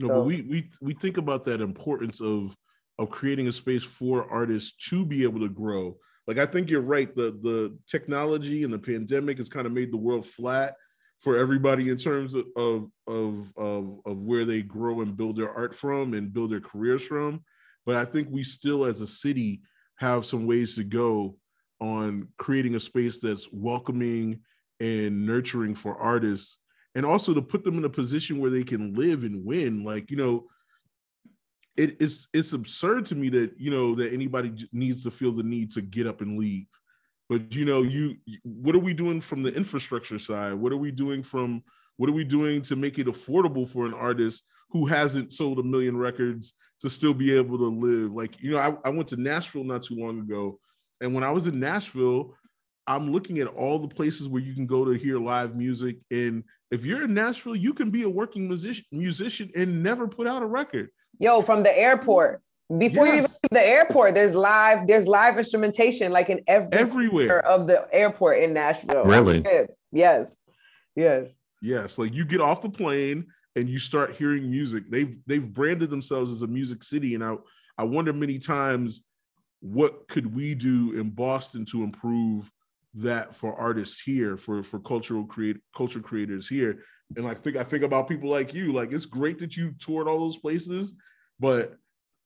[0.00, 2.56] No, so, but we we we think about that importance of
[2.98, 5.96] of creating a space for artists to be able to grow.
[6.26, 7.14] Like I think you're right.
[7.14, 10.74] The the technology and the pandemic has kind of made the world flat
[11.18, 15.74] for everybody in terms of, of of of where they grow and build their art
[15.74, 17.42] from and build their careers from.
[17.86, 19.60] But I think we still, as a city,
[19.96, 21.36] have some ways to go
[21.80, 24.40] on creating a space that's welcoming
[24.80, 26.58] and nurturing for artists,
[26.94, 29.84] and also to put them in a position where they can live and win.
[29.84, 30.46] Like you know,
[31.76, 35.42] it, it's it's absurd to me that you know that anybody needs to feel the
[35.42, 36.66] need to get up and leave
[37.34, 40.54] but you know you what are we doing from the infrastructure side?
[40.54, 41.64] What are we doing from
[41.96, 45.62] what are we doing to make it affordable for an artist who hasn't sold a
[45.64, 48.12] million records to still be able to live?
[48.12, 50.60] Like you know I, I went to nashville not too long ago
[51.00, 52.36] and when i was in nashville
[52.86, 56.44] i'm looking at all the places where you can go to hear live music and
[56.70, 60.42] if you're in nashville you can be a working musician musician and never put out
[60.42, 60.88] a record.
[61.18, 62.42] Yo from the airport
[62.78, 63.14] before yes.
[63.14, 67.66] you even leave the airport, there's live, there's live instrumentation like in every everywhere of
[67.66, 69.04] the airport in Nashville.
[69.04, 69.44] Really?
[69.92, 70.34] Yes.
[70.96, 71.34] Yes.
[71.60, 71.98] Yes.
[71.98, 74.84] Like you get off the plane and you start hearing music.
[74.90, 77.36] They've they've branded themselves as a music city, and I
[77.78, 79.02] I wonder many times
[79.60, 82.50] what could we do in Boston to improve
[82.94, 86.82] that for artists here, for for cultural create culture creators here.
[87.16, 88.72] And I think I think about people like you.
[88.72, 90.94] Like it's great that you toured all those places,
[91.38, 91.76] but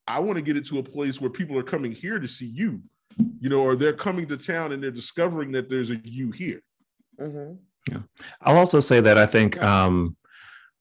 [0.09, 2.47] I want to get it to a place where people are coming here to see
[2.47, 2.81] you,
[3.39, 6.61] you know, or they're coming to town and they're discovering that there's a you here.
[7.21, 7.53] Mm-hmm.
[7.91, 7.99] Yeah,
[8.41, 10.17] I'll also say that I think um,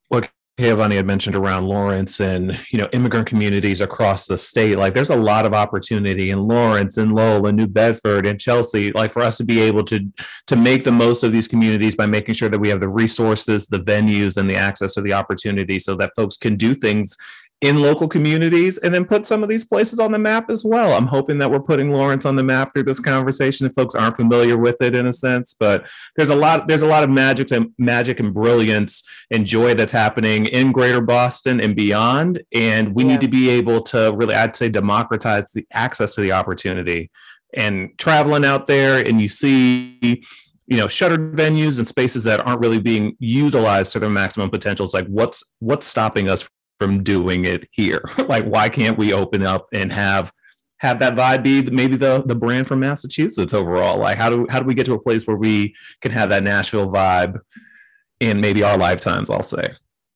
[0.09, 4.79] what Kaovanny had mentioned around Lawrence and you know immigrant communities across the state.
[4.79, 8.93] Like there's a lot of opportunity in Lawrence and Lowell and New Bedford and Chelsea.
[8.93, 10.01] Like for us to be able to
[10.47, 13.69] to make the most of these communities by making sure that we have the resources,
[13.69, 17.17] the venues, and the access to the opportunity, so that folks can do things
[17.61, 20.93] in local communities and then put some of these places on the map as well.
[20.93, 24.17] I'm hoping that we're putting Lawrence on the map through this conversation if folks aren't
[24.17, 25.85] familiar with it in a sense, but
[26.17, 29.91] there's a lot there's a lot of magic and magic and brilliance and joy that's
[29.91, 33.11] happening in greater Boston and beyond and we yeah.
[33.11, 37.11] need to be able to really I'd say democratize the access to the opportunity
[37.55, 39.99] and traveling out there and you see
[40.67, 44.85] you know shuttered venues and spaces that aren't really being utilized to their maximum potential
[44.85, 48.03] it's like what's what's stopping us from doing it here?
[48.29, 50.33] like, why can't we open up and have
[50.81, 53.99] have that vibe be maybe the the brand from Massachusetts overall?
[53.99, 56.45] Like, how do how do we get to a place where we can have that
[56.45, 57.41] Nashville vibe
[58.21, 59.31] in maybe our lifetimes?
[59.31, 59.71] I'll say.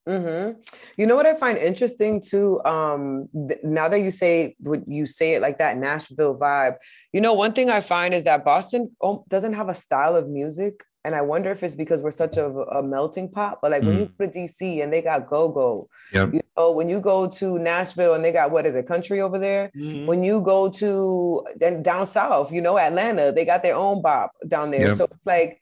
[0.08, 0.60] Mm-hmm.
[0.96, 2.62] You know what I find interesting too.
[2.64, 6.74] Um, th- now that you say what you say it like that Nashville vibe,
[7.12, 8.96] you know, one thing I find is that Boston
[9.28, 12.46] doesn't have a style of music and I wonder if it's because we're such a,
[12.46, 13.58] a melting pot.
[13.60, 13.86] But like mm.
[13.86, 16.32] when you go to DC and they got go go, yep.
[16.32, 19.38] you know, when you go to Nashville and they got what is it, country over
[19.38, 19.70] there?
[19.76, 20.06] Mm-hmm.
[20.06, 24.32] When you go to then down south, you know, Atlanta, they got their own bop
[24.46, 24.88] down there.
[24.88, 24.96] Yep.
[24.96, 25.60] So it's like,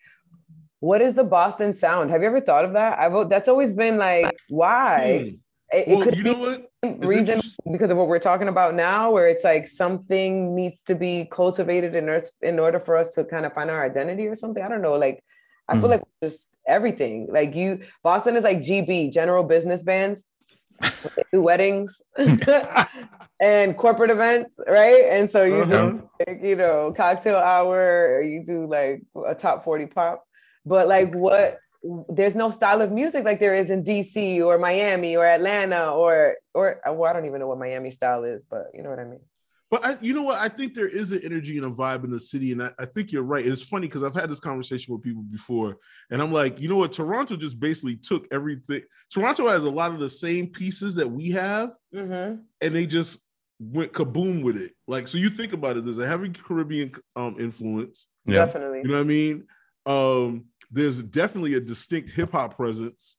[0.80, 2.10] what is the Boston sound?
[2.10, 2.98] Have you ever thought of that?
[2.98, 5.22] I've that's always been like, why?
[5.24, 5.38] Mm.
[5.72, 9.44] It, well, it could be reason because of what we're talking about now, where it's
[9.44, 13.52] like something needs to be cultivated in us in order for us to kind of
[13.52, 14.62] find our identity or something.
[14.62, 14.94] I don't know.
[14.94, 15.22] Like
[15.68, 15.80] I mm-hmm.
[15.82, 17.28] feel like just everything.
[17.30, 20.26] Like you, Boston is like GB, general business bands.
[21.30, 22.00] do weddings
[23.40, 25.04] and corporate events, right?
[25.10, 25.90] And so you uh-huh.
[25.90, 30.24] do, like, you know, cocktail hour, or you do like a top 40 pop.
[30.64, 31.58] But like, what
[32.08, 36.36] there's no style of music like there is in DC or Miami or Atlanta or
[36.54, 39.04] or well, I don't even know what Miami style is, but you know what I
[39.04, 39.20] mean.
[39.70, 40.40] But I, you know what?
[40.40, 42.86] I think there is an energy and a vibe in the city, and I, I
[42.86, 43.46] think you're right.
[43.46, 45.78] It's funny because I've had this conversation with people before,
[46.10, 46.92] and I'm like, you know what?
[46.92, 48.82] Toronto just basically took everything.
[49.12, 52.40] Toronto has a lot of the same pieces that we have, mm-hmm.
[52.60, 53.20] and they just
[53.60, 54.72] went kaboom with it.
[54.88, 55.84] Like, so you think about it.
[55.84, 58.08] There's a heavy Caribbean um, influence.
[58.26, 58.44] Yeah.
[58.44, 58.80] Definitely.
[58.82, 59.44] You know what I mean?
[59.86, 63.16] Um, there's definitely a distinct hip hop presence.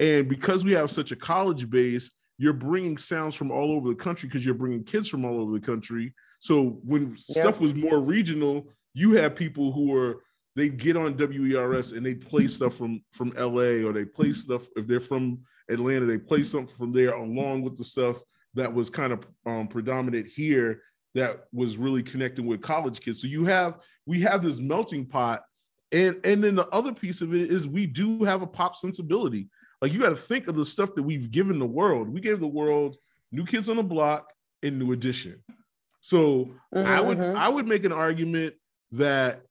[0.00, 3.94] And because we have such a college base, you're bringing sounds from all over the
[3.94, 6.12] country because you're bringing kids from all over the country.
[6.40, 10.22] So when stuff was more regional, you have people who are
[10.56, 14.66] they get on WERS and they play stuff from from LA or they play stuff
[14.76, 15.40] if they're from
[15.70, 18.22] Atlanta, they play something from there along with the stuff
[18.54, 20.82] that was kind of um, predominant here
[21.14, 23.20] that was really connecting with college kids.
[23.20, 25.42] So you have we have this melting pot
[25.92, 29.48] and and then the other piece of it is we do have a pop sensibility.
[29.80, 32.08] Like you got to think of the stuff that we've given the world.
[32.08, 32.96] We gave the world
[33.30, 35.42] New Kids on the Block and New Edition.
[36.00, 37.36] So mm-hmm, I would mm-hmm.
[37.36, 38.54] I would make an argument
[38.92, 39.42] that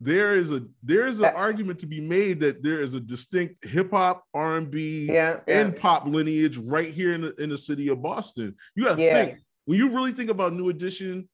[0.00, 3.00] there is a there is an uh, argument to be made that there is a
[3.00, 7.50] distinct hip hop, R and B, yeah, and pop lineage right here in the, in
[7.50, 8.54] the city of Boston.
[8.74, 9.24] You got to yeah.
[9.24, 11.28] think when you really think about New Edition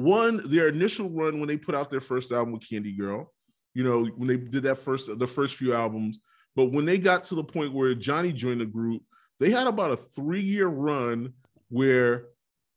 [0.00, 3.32] one their initial run when they put out their first album with Candy Girl,
[3.74, 6.18] you know, when they did that first the first few albums,
[6.56, 9.02] but when they got to the point where Johnny joined the group,
[9.38, 11.34] they had about a three year run
[11.68, 12.26] where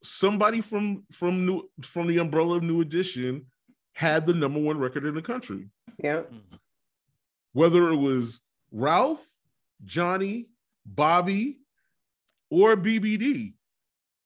[0.03, 3.45] somebody from from new from the umbrella of New Edition
[3.93, 5.69] had the number one record in the country.
[6.03, 6.21] Yeah.
[6.21, 6.55] Mm-hmm.
[7.53, 9.25] Whether it was Ralph,
[9.85, 10.49] Johnny,
[10.85, 11.59] Bobby,
[12.49, 13.53] or BBD,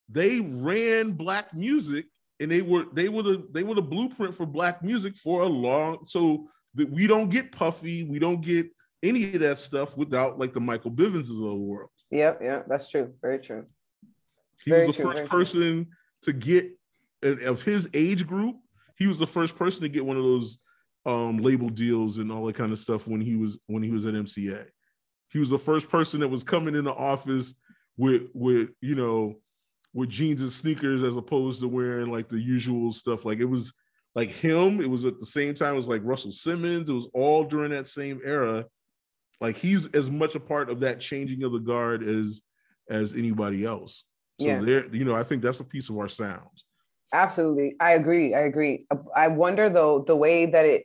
[0.10, 2.06] they ran black music
[2.40, 5.46] and they were they were the they were the blueprint for black music for a
[5.46, 8.68] long so that we don't get puffy we don't get
[9.04, 11.90] any of that stuff without like the michael bivinses of the world.
[12.12, 13.66] Yep yeah that's true very true.
[14.64, 15.86] He very was the true, first person true.
[16.24, 16.72] to get
[17.24, 18.58] of his age group
[18.98, 20.60] he was the first person to get one of those
[21.06, 24.06] um label deals and all that kind of stuff when he was when he was
[24.06, 24.66] at mca
[25.32, 27.54] he was the first person that was coming in the office
[27.98, 29.36] with with you know
[29.94, 33.26] with jeans and sneakers as opposed to wearing like the usual stuff.
[33.26, 33.74] Like it was
[34.16, 34.82] like him.
[34.82, 35.74] It was at the same time.
[35.74, 36.90] It was like Russell Simmons.
[36.90, 38.66] It was all during that same era.
[39.40, 42.42] like he's as much a part of that changing of the guard as
[42.90, 44.04] as anybody else.
[44.40, 44.62] So yeah.
[44.62, 46.64] there, you know, I think that's a piece of our sound.
[47.14, 47.76] Absolutely.
[47.80, 48.36] I agree.
[48.36, 48.86] I agree.
[49.16, 50.84] I wonder though the way that it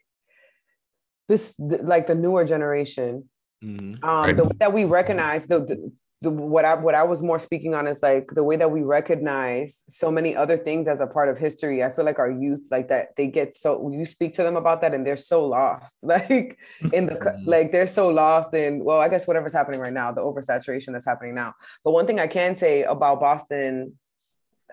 [1.28, 3.28] this like the newer generation
[3.62, 4.04] mm-hmm.
[4.04, 4.36] um right.
[4.36, 7.74] the way that we recognize the, the the, what I what I was more speaking
[7.74, 11.28] on is like the way that we recognize so many other things as a part
[11.28, 11.82] of history.
[11.82, 14.80] I feel like our youth like that they get so you speak to them about
[14.82, 16.58] that and they're so lost like
[16.92, 17.48] in the mm-hmm.
[17.48, 21.04] like they're so lost in well I guess whatever's happening right now the oversaturation that's
[21.04, 21.54] happening now.
[21.84, 23.98] But one thing I can say about Boston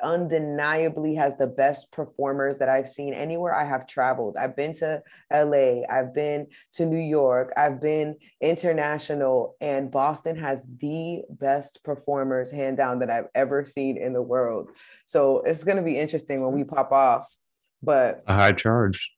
[0.03, 4.37] undeniably has the best performers that I've seen anywhere I have traveled.
[4.37, 10.65] I've been to LA, I've been to New York, I've been international, and Boston has
[10.79, 14.69] the best performers, hand down, that I've ever seen in the world.
[15.05, 17.33] So it's going to be interesting when we pop off.
[17.81, 19.15] But a high charge.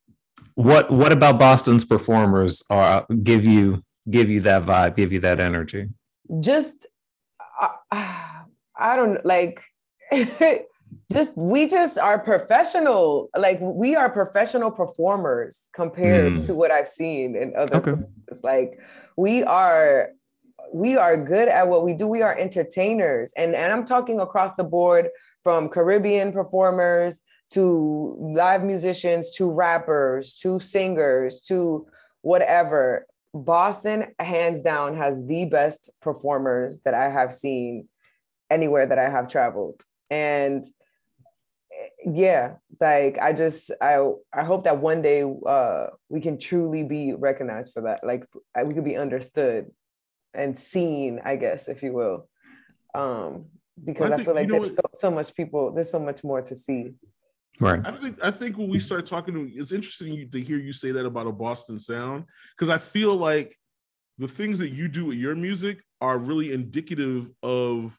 [0.56, 2.64] What What about Boston's performers?
[2.70, 5.90] Are give you give you that vibe, give you that energy?
[6.40, 6.88] Just,
[7.62, 9.62] uh, I don't like.
[11.12, 16.46] just we just are professional like we are professional performers compared mm.
[16.46, 18.02] to what i've seen in other okay.
[18.28, 18.44] places.
[18.44, 18.80] like
[19.18, 20.10] we are
[20.74, 24.56] we are good at what we do we are entertainers and and i'm talking across
[24.56, 25.08] the board
[25.44, 31.86] from caribbean performers to live musicians to rappers to singers to
[32.22, 37.88] whatever boston hands down has the best performers that i have seen
[38.50, 40.66] anywhere that i have traveled and
[42.06, 43.98] yeah like i just i
[44.34, 48.04] i hope that one day uh we can truly be recognized for that.
[48.04, 48.26] Like
[48.66, 49.72] we could be understood
[50.34, 52.28] and seen i guess if you will.
[52.94, 53.46] Um
[53.84, 56.42] because i, think, i feel like there's so, so much people there's so much more
[56.42, 56.92] to see.
[57.60, 57.82] Right.
[57.86, 60.92] I think i think when we start talking to it's interesting to hear you say
[60.92, 62.26] that about a boston sound
[62.58, 63.56] because i feel like
[64.18, 67.98] the things that you do with your music are really indicative of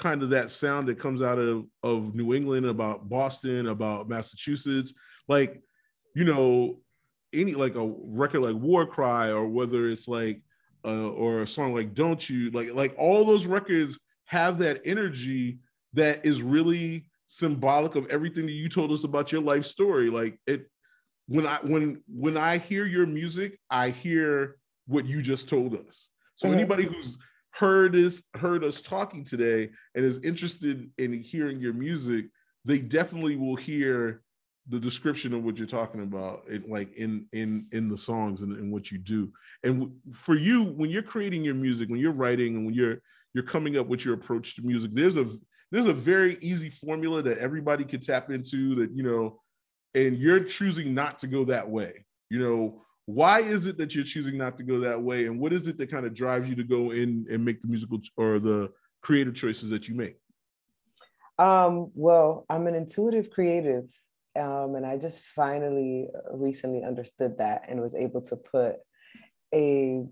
[0.00, 4.92] kind of that sound that comes out of of New England, about Boston, about Massachusetts,
[5.28, 5.62] like
[6.16, 6.80] you know,
[7.32, 10.42] any like a record like War Cry, or whether it's like
[10.84, 15.58] uh, or a song like Don't You, like like all those records have that energy
[15.92, 20.08] that is really symbolic of everything that you told us about your life story.
[20.08, 20.66] Like it
[21.26, 26.08] when I when when I hear your music, I hear what you just told us.
[26.36, 26.58] So mm-hmm.
[26.58, 27.18] anybody who's
[27.52, 32.26] heard us heard us talking today and is interested in hearing your music,
[32.64, 34.22] they definitely will hear
[34.68, 38.70] the description of what you're talking about like in in in the songs and, and
[38.70, 39.32] what you do.
[39.64, 43.00] And for you when you're creating your music when you're writing and when you're
[43.34, 45.26] you're coming up with your approach to music there's a
[45.72, 49.40] there's a very easy formula that everybody could tap into that you know
[49.94, 52.04] and you're choosing not to go that way.
[52.28, 52.82] You know
[53.14, 55.76] why is it that you're choosing not to go that way and what is it
[55.78, 58.70] that kind of drives you to go in and make the musical or the
[59.02, 60.16] creative choices that you make
[61.38, 63.84] um, well i'm an intuitive creative
[64.38, 68.76] um, and i just finally uh, recently understood that and was able to put
[69.52, 70.04] a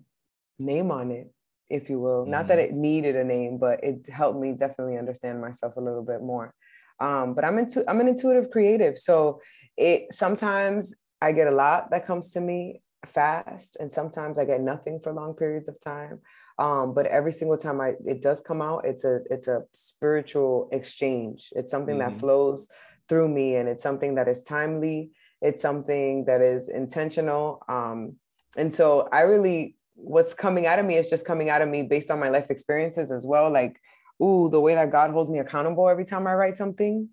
[0.58, 1.30] name on it
[1.68, 2.28] if you will mm.
[2.28, 2.74] not that mm-hmm.
[2.74, 6.52] it needed a name but it helped me definitely understand myself a little bit more
[7.00, 9.40] um, but i'm into i'm an intuitive creative so
[9.76, 14.60] it sometimes I get a lot that comes to me fast and sometimes i get
[14.60, 16.18] nothing for long periods of time
[16.58, 20.68] um, but every single time i it does come out it's a it's a spiritual
[20.72, 21.50] exchange.
[21.52, 22.14] It's something mm-hmm.
[22.14, 22.68] that flows
[23.08, 25.12] through me and it's something that is timely.
[25.40, 28.16] It's something that is intentional um,
[28.56, 31.82] and so i really what's coming out of me is just coming out of me
[31.82, 33.80] based on my life experiences as well like
[34.22, 37.08] ooh the way that god holds me accountable every time i write something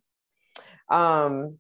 [0.89, 1.57] um,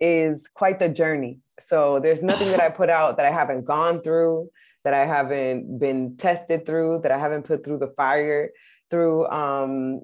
[0.00, 4.02] is quite the journey so there's nothing that I put out that I haven't gone
[4.02, 4.50] through,
[4.84, 8.50] that I haven't been tested through, that I haven't put through the fire
[8.90, 10.02] through um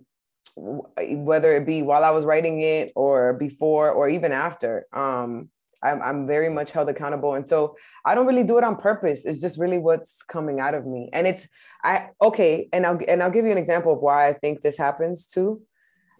[0.56, 4.86] whether it be while I was writing it or before or even after.
[4.92, 5.48] Um
[5.82, 7.34] I'm, I'm very much held accountable.
[7.34, 9.26] And so I don't really do it on purpose.
[9.26, 11.10] It's just really what's coming out of me.
[11.12, 11.46] And it's
[11.84, 14.78] I okay, and I'll and I'll give you an example of why I think this
[14.78, 15.60] happens too.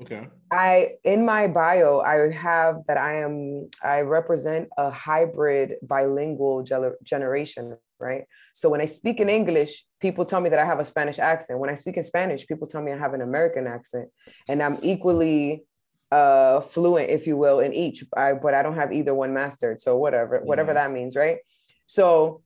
[0.05, 0.29] Okay.
[0.51, 6.63] I in my bio I have that I am I represent a hybrid bilingual
[7.03, 8.25] generation, right?
[8.53, 11.59] So when I speak in English, people tell me that I have a Spanish accent.
[11.59, 14.11] When I speak in Spanish, people tell me I have an American accent,
[14.47, 15.65] and I'm equally
[16.13, 19.81] uh fluent if you will in each I, but i don't have either one mastered
[19.81, 20.93] so whatever whatever mm-hmm.
[20.93, 21.39] that means right
[21.87, 22.43] so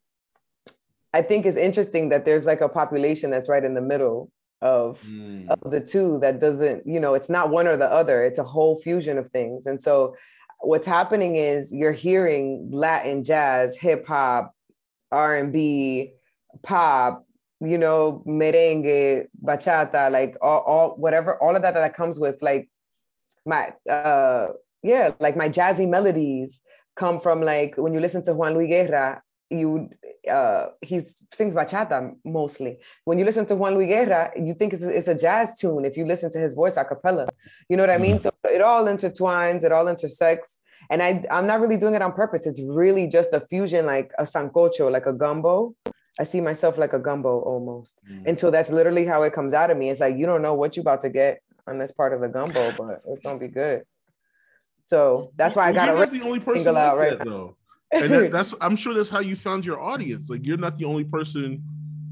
[1.12, 4.30] i think it's interesting that there's like a population that's right in the middle
[4.60, 5.48] of mm.
[5.48, 8.44] of the two that doesn't you know it's not one or the other it's a
[8.44, 10.16] whole fusion of things and so
[10.60, 14.52] what's happening is you're hearing latin jazz hip hop
[15.12, 16.12] r&b
[16.62, 17.24] pop
[17.60, 22.68] you know, merengue, bachata, like all, all whatever, all of that that comes with like
[23.44, 24.48] my uh
[24.82, 26.60] yeah, like my jazzy melodies
[26.94, 29.88] come from like when you listen to Juan Luis Guerra, you
[30.30, 31.00] uh he
[31.32, 32.78] sings bachata mostly.
[33.04, 35.84] When you listen to Juan Luis Guerra, you think it's a, it's a jazz tune
[35.84, 37.28] if you listen to his voice a cappella.
[37.68, 38.16] You know what I mean?
[38.16, 38.46] Mm-hmm.
[38.46, 40.58] So it all intertwines, it all intersects.
[40.90, 42.46] And I I'm not really doing it on purpose.
[42.46, 45.74] It's really just a fusion, like a sancocho, like a gumbo.
[46.20, 48.00] I see myself like a gumbo almost.
[48.10, 48.22] Mm.
[48.26, 49.88] And so that's literally how it comes out of me.
[49.90, 52.28] It's like you don't know what you're about to get on this part of the
[52.28, 53.84] gumbo, but it's gonna be good.
[54.86, 57.57] So that's why I got to the only person like out right that, though.
[57.92, 60.30] And that, that's I'm sure that's how you found your audience.
[60.30, 61.62] Like you're not the only person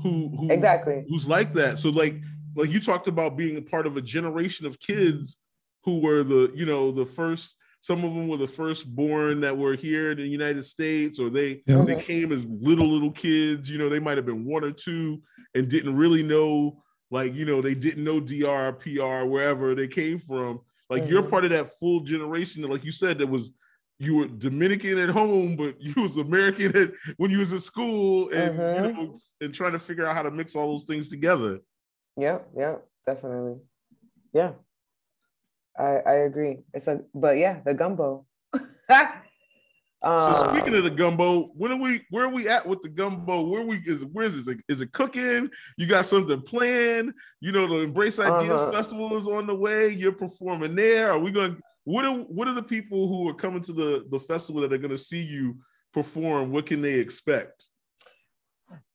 [0.02, 1.78] who, who exactly who's like that.
[1.78, 2.16] So like
[2.54, 5.38] like you talked about being a part of a generation of kids
[5.84, 7.56] who were the you know the first
[7.86, 11.30] some of them were the first born that were here in the United States, or
[11.30, 11.84] they yeah.
[11.84, 13.70] they came as little little kids.
[13.70, 15.22] You know, they might have been one or two
[15.54, 20.18] and didn't really know, like you know, they didn't know DR, PR, wherever they came
[20.18, 20.60] from.
[20.90, 21.12] Like mm-hmm.
[21.12, 23.52] you're part of that full generation, like you said, that was
[23.98, 28.30] you were Dominican at home, but you was American at, when you was at school,
[28.30, 28.84] and mm-hmm.
[28.84, 31.60] you know, and trying to figure out how to mix all those things together.
[32.16, 32.76] Yeah, yeah,
[33.06, 33.60] definitely.
[34.32, 34.52] Yeah,
[35.78, 36.58] I I agree.
[36.74, 38.26] It's a but yeah, the gumbo.
[40.02, 42.02] Um, so speaking of the gumbo, when are we?
[42.10, 43.42] Where are we at with the gumbo?
[43.42, 44.04] Where we is?
[44.04, 44.60] Where is it?
[44.68, 45.50] Is it cooking?
[45.78, 47.12] You got something planned?
[47.40, 48.72] You know, the Embrace Ideas uh-huh.
[48.72, 49.88] Festival is on the way.
[49.88, 51.10] You're performing there.
[51.10, 51.60] Are we going?
[51.86, 54.78] What are What are the people who are coming to the the festival that are
[54.78, 55.58] going to see you
[55.94, 56.50] perform?
[56.50, 57.64] What can they expect?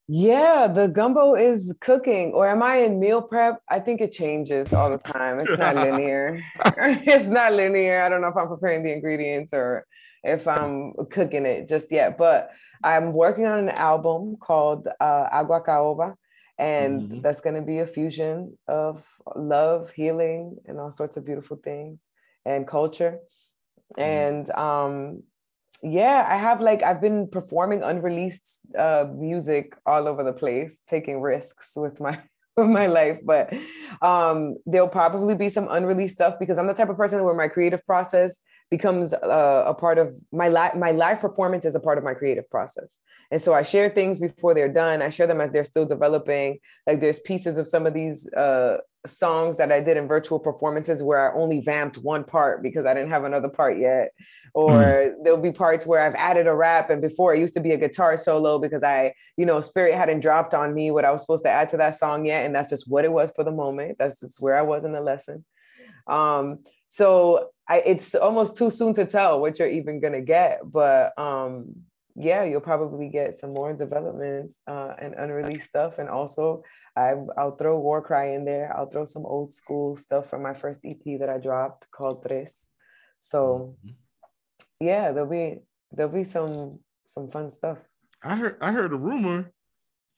[0.09, 3.61] Yeah, the gumbo is cooking, or am I in meal prep?
[3.69, 5.39] I think it changes all the time.
[5.39, 6.43] It's not linear.
[6.65, 8.01] it's not linear.
[8.01, 9.85] I don't know if I'm preparing the ingredients or
[10.21, 12.51] if I'm cooking it just yet, but
[12.83, 16.15] I'm working on an album called uh, Agua Caoba,
[16.59, 17.21] and mm-hmm.
[17.21, 22.05] that's going to be a fusion of love, healing, and all sorts of beautiful things
[22.45, 23.19] and culture.
[23.97, 24.01] Mm-hmm.
[24.01, 25.23] And um,
[25.83, 31.21] yeah, I have like I've been performing unreleased uh, music all over the place, taking
[31.21, 32.19] risks with my
[32.57, 33.19] with my life.
[33.23, 33.53] But
[34.01, 37.47] um, there'll probably be some unreleased stuff because I'm the type of person where my
[37.47, 38.39] creative process
[38.71, 40.73] becomes uh, a part of my life.
[40.75, 42.97] My live performance is a part of my creative process,
[43.29, 45.01] and so I share things before they're done.
[45.01, 46.57] I share them as they're still developing.
[46.87, 51.01] Like there's pieces of some of these uh, songs that I did in virtual performances
[51.01, 54.11] where I only vamped one part because I didn't have another part yet.
[54.53, 55.13] Or mm.
[55.23, 57.77] there'll be parts where I've added a rap and before it used to be a
[57.77, 61.45] guitar solo because I, you know, spirit hadn't dropped on me what I was supposed
[61.45, 62.45] to add to that song yet.
[62.45, 63.97] And that's just what it was for the moment.
[63.97, 65.45] That's just where I was in the lesson.
[66.07, 66.59] Um,
[66.89, 71.73] so I, it's almost too soon to tell what you're even gonna get, but um,
[72.17, 75.97] yeah, you'll probably get some more developments uh, and unreleased stuff.
[75.97, 76.63] And also,
[76.97, 78.75] I, I'll throw War Cry in there.
[78.75, 82.67] I'll throw some old school stuff from my first EP that I dropped called Tres.
[83.21, 83.95] So, mm-hmm.
[84.81, 85.59] yeah, there'll be
[85.93, 87.77] there'll be some some fun stuff.
[88.21, 89.53] I heard I heard a rumor,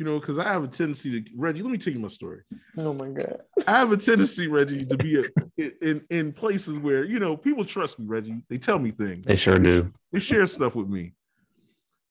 [0.03, 1.61] you know, because I have a tendency to Reggie.
[1.61, 2.41] Let me tell you my story.
[2.77, 3.39] Oh my god!
[3.65, 7.63] I have a tendency, Reggie, to be a, in in places where you know people
[7.63, 8.05] trust me.
[8.05, 9.25] Reggie, they tell me things.
[9.25, 9.93] They sure do.
[10.11, 11.13] They share stuff with me.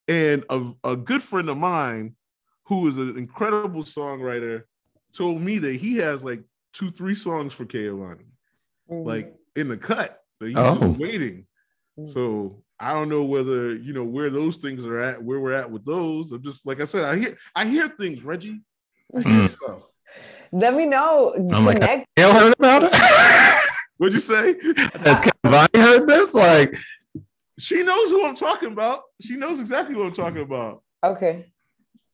[0.09, 2.17] And a, a good friend of mine,
[2.65, 4.63] who is an incredible songwriter,
[5.15, 8.25] told me that he has like two, three songs for Kaovanny,
[8.91, 9.07] mm-hmm.
[9.07, 10.19] like in the cut.
[10.41, 10.97] That he's oh.
[10.99, 11.47] waiting.
[11.99, 12.09] Mm-hmm.
[12.09, 15.71] So I don't know whether you know where those things are at, where we're at
[15.71, 16.33] with those.
[16.33, 18.61] I'm just like I said, I hear I hear things, Reggie.
[19.15, 19.57] I hear mm.
[19.57, 19.83] stuff.
[20.53, 21.33] Let me know.
[21.35, 21.81] I'm Connect.
[21.81, 22.95] like, Gail heard about it.
[23.97, 24.57] What'd you say?
[25.05, 26.35] Has Kaovanny heard this?
[26.35, 26.77] Like,
[27.59, 29.03] she knows who I'm talking about.
[29.21, 30.83] She knows exactly what I'm talking about.
[31.05, 31.47] Okay.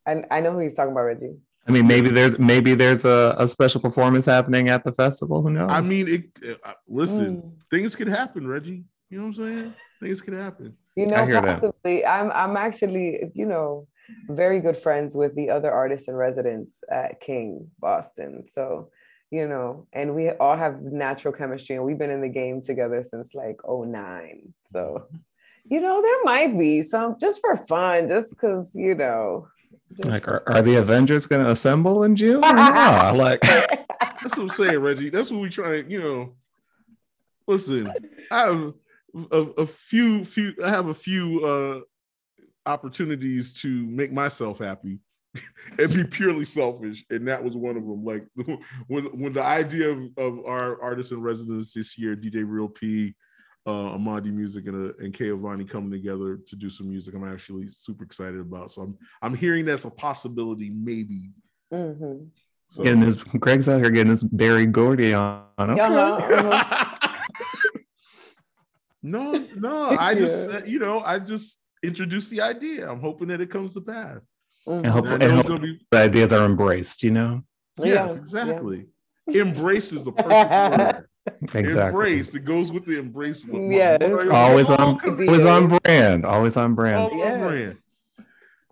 [0.06, 1.36] And I know who he's talking about, Reggie.
[1.66, 5.42] I mean, maybe there's maybe there's a, a special performance happening at the festival.
[5.42, 5.70] Who knows?
[5.70, 7.52] I mean, it, uh, listen, mm.
[7.70, 8.84] things could happen, Reggie.
[9.10, 9.74] You know what I'm saying?
[10.00, 10.76] Things could happen.
[10.96, 12.00] You know, possibly.
[12.02, 12.08] That.
[12.08, 13.86] I'm I'm actually, you know,
[14.28, 18.46] very good friends with the other artists in residence at King Boston.
[18.46, 18.90] So,
[19.30, 23.02] you know, and we all have natural chemistry and we've been in the game together
[23.02, 24.54] since like 09.
[24.64, 25.16] So mm-hmm.
[25.70, 29.48] you know, there might be some just for fun, just because, you know.
[30.04, 32.40] Like, are, are the Avengers going to assemble in June?
[32.40, 35.10] like, that's what I'm saying, Reggie.
[35.10, 36.34] That's what we try to, you know.
[37.46, 37.90] Listen,
[38.30, 38.74] I have
[39.30, 41.80] a, a few, few, I have a few uh
[42.66, 44.98] opportunities to make myself happy
[45.78, 48.04] and be purely selfish, and that was one of them.
[48.04, 48.26] Like
[48.86, 53.14] when when the idea of, of our artist in residence this year, DJ Real P,
[53.66, 57.14] uh, Amandi Music and, uh, and Kaovanny coming together to do some music.
[57.14, 58.70] I'm actually super excited about.
[58.70, 61.30] So I'm I'm hearing that's a possibility, maybe
[61.72, 62.24] Mm-hmm.
[62.70, 62.82] So.
[62.82, 65.44] And this, Greg's out here getting this Berry Gordy on.
[65.58, 65.80] Okay.
[65.80, 66.84] Uh-huh, uh-huh.
[69.10, 70.64] no, no, I just, yeah.
[70.64, 72.90] you know, I just introduced the idea.
[72.90, 74.26] I'm hoping that it comes to pass.
[74.66, 74.84] Mm-hmm.
[74.84, 75.80] And, hope, and, and hope be...
[75.90, 77.42] the ideas are embraced, you know?
[77.78, 78.86] Yes, yeah, exactly.
[79.26, 79.42] Yeah.
[79.42, 80.28] Embrace is the perfect
[80.78, 81.04] word.
[81.54, 81.88] Exactly.
[81.88, 82.34] Embrace.
[82.34, 83.44] It goes with the embrace.
[83.44, 83.98] Yeah.
[84.30, 84.98] Always on
[85.28, 86.24] always on brand.
[86.24, 86.96] Always on brand.
[86.96, 87.32] Always yeah.
[87.32, 87.78] on brand.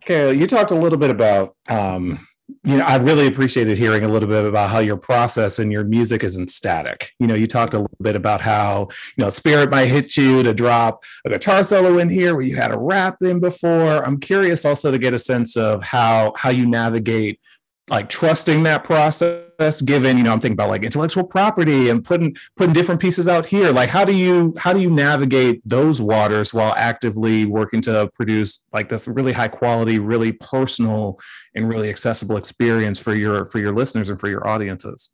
[0.03, 2.27] Okay, you talked a little bit about um,
[2.63, 5.85] you know, I really appreciated hearing a little bit about how your process and your
[5.85, 7.13] music isn't static.
[7.19, 10.43] You know, you talked a little bit about how, you know, spirit might hit you
[10.43, 14.05] to drop a guitar solo in here where you had a rap in before.
[14.07, 17.41] I'm curious also to get a sense of how how you navigate
[17.89, 19.46] like trusting that process
[19.85, 23.47] given you know i'm thinking about like intellectual property and putting putting different pieces out
[23.47, 23.73] here.
[23.73, 28.65] Like how do you how do you navigate those waters while actively working to produce
[28.73, 31.19] like this really high quality really personal
[31.55, 35.11] and really accessible experience for your for your listeners and for your audiences?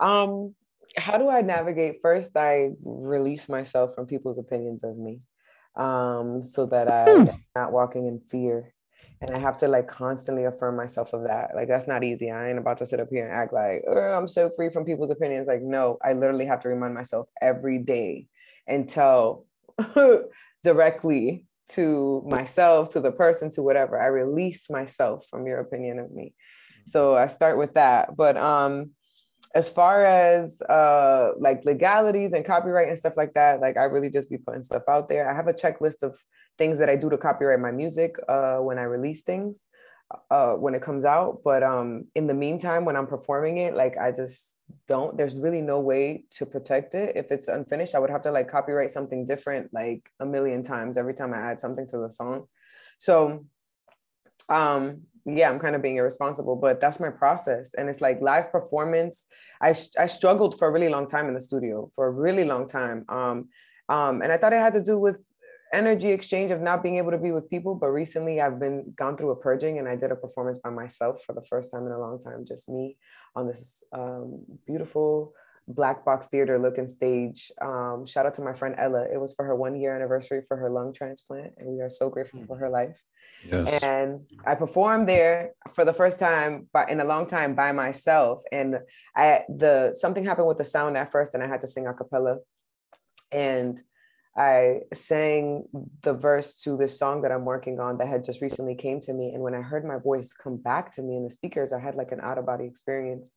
[0.00, 0.54] Um
[0.96, 2.00] how do i navigate?
[2.02, 5.20] First i release myself from people's opinions of me
[5.74, 8.74] um so that i'm not walking in fear
[9.22, 11.50] and I have to like constantly affirm myself of that.
[11.54, 12.30] Like that's not easy.
[12.30, 14.84] I ain't about to sit up here and act like oh, I'm so free from
[14.84, 15.46] people's opinions.
[15.46, 18.26] Like no, I literally have to remind myself every day
[18.66, 19.46] and tell
[20.64, 24.00] directly to myself, to the person, to whatever.
[24.00, 26.34] I release myself from your opinion of me.
[26.86, 28.16] So I start with that.
[28.16, 28.90] But um
[29.54, 34.10] as far as uh like legalities and copyright and stuff like that, like I really
[34.10, 35.30] just be putting stuff out there.
[35.30, 36.16] I have a checklist of
[36.58, 39.60] things that I do to copyright my music uh, when I release things
[40.30, 41.40] uh, when it comes out.
[41.44, 44.56] But um, in the meantime, when I'm performing it, like I just
[44.88, 45.16] don't.
[45.16, 47.16] There's really no way to protect it.
[47.16, 50.96] If it's unfinished, I would have to like copyright something different like a million times
[50.96, 52.46] every time I add something to the song.
[52.98, 53.46] So
[54.48, 58.50] um yeah i'm kind of being irresponsible but that's my process and it's like live
[58.50, 59.26] performance
[59.60, 62.66] i i struggled for a really long time in the studio for a really long
[62.66, 63.48] time um
[63.88, 65.18] um and i thought it had to do with
[65.72, 67.74] energy exchange of not being able to be with people.
[67.74, 71.22] But recently I've been gone through a purging and I did a performance by myself
[71.24, 72.96] for the first time in a long time, just me
[73.34, 75.32] on this um, beautiful
[75.68, 77.50] black box theater looking stage.
[77.60, 79.06] Um, shout out to my friend Ella.
[79.12, 82.10] It was for her one year anniversary for her lung transplant, and we are so
[82.10, 83.00] grateful for her life.
[83.48, 83.82] Yes.
[83.82, 88.42] And I performed there for the first time, but in a long time by myself.
[88.52, 88.78] And
[89.16, 91.94] I the something happened with the sound at first, and I had to sing a
[91.94, 92.38] cappella.
[93.30, 93.80] And
[94.36, 95.64] I sang
[96.02, 99.12] the verse to this song that I'm working on that had just recently came to
[99.12, 99.32] me.
[99.34, 101.96] And when I heard my voice come back to me in the speakers, I had
[101.96, 103.30] like an out of body experience.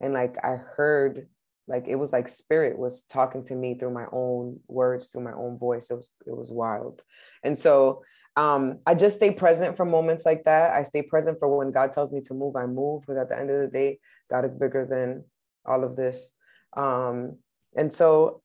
[0.00, 1.28] And like I heard,
[1.70, 5.32] like it was like spirit was talking to me through my own words, through my
[5.32, 5.90] own voice.
[5.90, 7.02] It was it was wild.
[7.44, 8.02] And so
[8.36, 10.72] um, I just stay present for moments like that.
[10.72, 13.02] I stay present for when God tells me to move, I move.
[13.02, 13.98] Because at the end of the day,
[14.30, 15.24] God is bigger than
[15.64, 16.34] all of this.
[16.76, 17.38] Um,
[17.76, 18.42] and so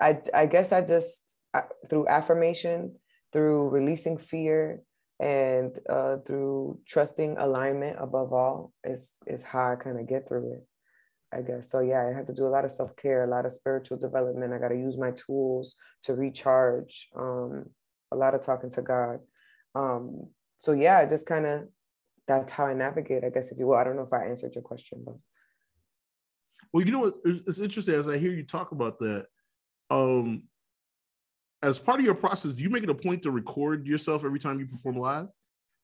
[0.00, 2.96] I, I guess I just uh, through affirmation,
[3.32, 4.82] through releasing fear,
[5.20, 10.52] and uh, through trusting alignment above all is is how I kind of get through
[10.52, 10.66] it.
[11.32, 11.80] I guess so.
[11.80, 14.52] Yeah, I have to do a lot of self care, a lot of spiritual development.
[14.52, 17.08] I got to use my tools to recharge.
[17.14, 17.66] Um,
[18.10, 19.20] a lot of talking to God.
[19.74, 21.68] Um, so yeah, just kind of
[22.26, 23.24] that's how I navigate.
[23.24, 23.76] I guess if you will.
[23.76, 25.16] I don't know if I answered your question, but.
[26.72, 27.14] Well, you know what?
[27.24, 29.26] It's interesting as I hear you talk about that
[29.90, 30.42] um
[31.62, 34.38] as part of your process do you make it a point to record yourself every
[34.38, 35.26] time you perform live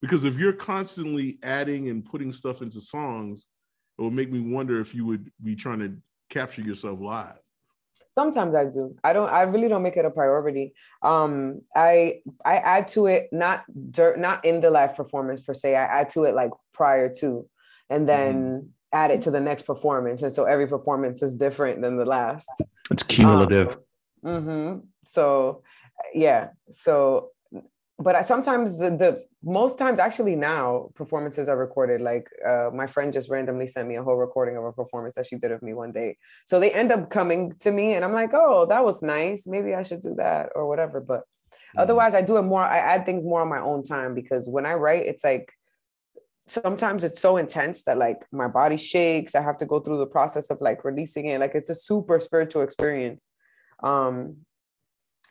[0.01, 3.47] because if you're constantly adding and putting stuff into songs
[3.99, 5.97] it would make me wonder if you would be trying to
[6.29, 7.39] capture yourself live.
[8.13, 8.95] Sometimes i do.
[9.03, 10.75] I don't i really don't make it a priority.
[11.03, 15.75] Um i i add to it not dirt not in the live performance per se.
[15.75, 17.49] I add to it like prior to
[17.91, 18.67] and then mm-hmm.
[18.93, 20.23] add it to the next performance.
[20.23, 22.49] And so every performance is different than the last.
[22.91, 23.77] It's cumulative.
[23.77, 23.83] Um,
[24.25, 24.79] Mm-hmm.
[25.07, 25.63] So,
[26.15, 26.49] yeah.
[26.73, 27.31] So,
[27.99, 32.01] but I, sometimes the, the, most times actually now performances are recorded.
[32.01, 35.27] Like uh, my friend just randomly sent me a whole recording of a performance that
[35.27, 36.17] she did of me one day.
[36.47, 39.47] So they end up coming to me, and I'm like, oh, that was nice.
[39.47, 41.01] Maybe I should do that or whatever.
[41.01, 41.81] But mm-hmm.
[41.81, 42.63] otherwise, I do it more.
[42.63, 45.53] I add things more on my own time because when I write, it's like
[46.47, 49.35] sometimes it's so intense that like my body shakes.
[49.35, 51.39] I have to go through the process of like releasing it.
[51.39, 53.27] Like it's a super spiritual experience
[53.83, 54.37] um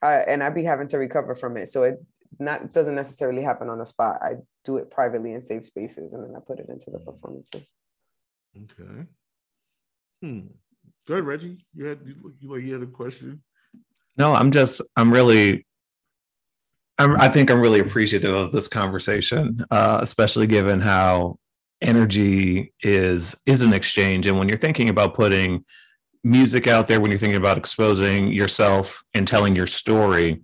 [0.02, 1.70] I, and I'd be having to recover from it.
[1.70, 2.06] So it
[2.40, 4.20] not doesn't necessarily happen on the spot.
[4.22, 7.06] I do it privately in safe spaces, and then I put it into the mm.
[7.06, 7.64] performances.
[8.56, 9.08] Okay.
[10.22, 10.40] Hmm.
[11.08, 11.66] Go ahead, Reggie.
[11.74, 13.44] You had you, you like you had a question.
[14.18, 15.66] No, I'm just I'm really
[16.98, 21.38] I'm, I think I'm really appreciative of this conversation, uh, especially given how
[21.82, 25.66] energy is is an exchange and when you're thinking about putting
[26.24, 30.42] music out there when you're thinking about exposing yourself and telling your story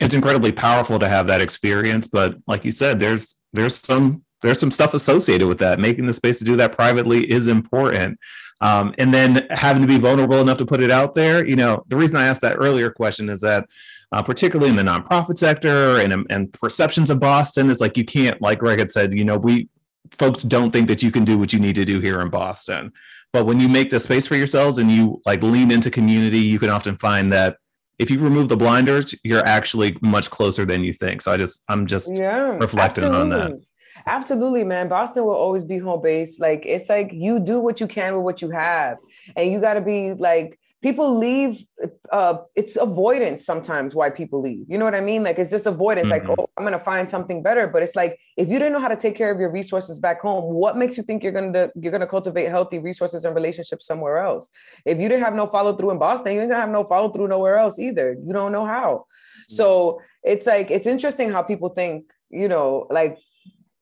[0.00, 4.60] it's incredibly powerful to have that experience but like you said there's there's some there's
[4.60, 8.18] some stuff associated with that making the space to do that privately is important
[8.60, 11.84] um, and then having to be vulnerable enough to put it out there you know
[11.88, 13.66] the reason i asked that earlier question is that
[14.10, 18.40] uh, particularly in the nonprofit sector and, and perceptions of boston is like you can't
[18.40, 19.68] like greg had said you know we
[20.12, 22.92] folks don't think that you can do what you need to do here in Boston.
[23.32, 26.58] But when you make the space for yourselves and you like lean into community, you
[26.58, 27.58] can often find that
[27.98, 31.22] if you remove the blinders, you're actually much closer than you think.
[31.22, 33.20] So I just I'm just yeah, reflecting absolutely.
[33.20, 33.60] on that.
[34.06, 34.88] Absolutely, man.
[34.88, 36.38] Boston will always be home base.
[36.38, 38.98] Like it's like you do what you can with what you have.
[39.36, 41.64] And you gotta be like people leave
[42.12, 44.64] uh it's avoidance sometimes why people leave.
[44.68, 45.22] You know what i mean?
[45.22, 46.28] Like it's just avoidance mm-hmm.
[46.28, 47.66] like oh i'm gonna find something better.
[47.66, 50.20] But it's like if you didn't know how to take care of your resources back
[50.20, 54.18] home what makes you think you're gonna you're gonna cultivate healthy resources and relationships somewhere
[54.18, 54.50] else?
[54.84, 57.10] If you didn't have no follow through in boston you ain't gonna have no follow
[57.10, 58.16] through nowhere else either.
[58.24, 59.06] You don't know how.
[59.48, 59.54] Mm-hmm.
[59.54, 63.18] so it's like it's interesting how people think you know like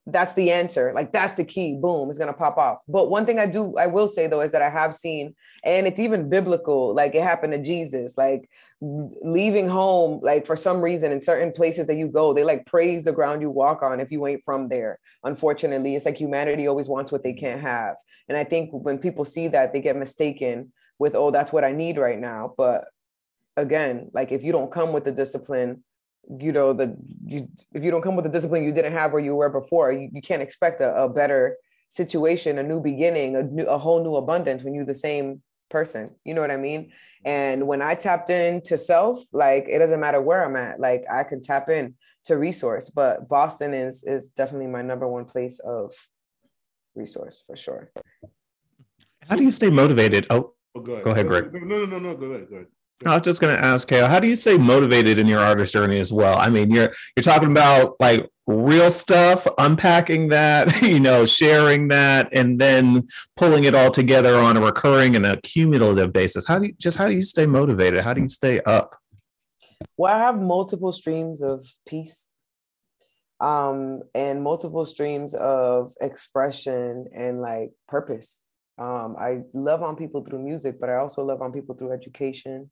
[0.09, 0.93] that's the answer.
[0.95, 1.77] Like that's the key.
[1.81, 2.79] Boom it's to pop off.
[2.89, 5.35] But one thing i do i will say though is that i have seen
[5.65, 8.49] and it's even biblical like it happened to jesus like
[8.81, 13.05] leaving home like for some reason in certain places that you go they like praise
[13.05, 14.99] the ground you walk on if you ain't from there.
[15.25, 17.97] Unfortunately it's like humanity always wants what they can't have.
[18.29, 21.73] And i think when people see that they get mistaken with oh that's what i
[21.73, 22.55] need right now.
[22.57, 22.85] But
[23.57, 25.83] again like if you don't come with the discipline
[26.39, 29.23] you know the you, if you don't come with the discipline you didn't have where
[29.23, 31.57] you were before you, you can't expect a, a better
[31.89, 36.11] situation a new beginning a new a whole new abundance when you're the same person.
[36.25, 36.93] You know what i mean?
[37.25, 41.23] And when i tapped into self like it doesn't matter where i'm at like i
[41.25, 45.93] can tap in to resource but boston is is definitely my number one place of
[46.95, 47.91] resource for sure.
[49.29, 50.27] How do you stay motivated?
[50.31, 51.53] Oh, oh go ahead, go ahead greg.
[51.53, 52.67] No no no no go ahead go ahead
[53.05, 55.75] I was just going to ask, Kale, how do you stay motivated in your artist
[55.75, 56.39] journey as well?
[56.39, 62.31] I mean, you're you're talking about like real stuff, unpacking that, you know, sharing that,
[62.33, 66.47] and then pulling it all together on a recurring and a cumulative basis.
[66.47, 68.01] How do you just how do you stay motivated?
[68.01, 68.97] How do you stay up?
[69.99, 72.29] Well, I have multiple streams of peace,
[73.41, 78.41] um, and multiple streams of expression and like purpose.
[78.79, 82.71] Um, I love on people through music, but I also love on people through education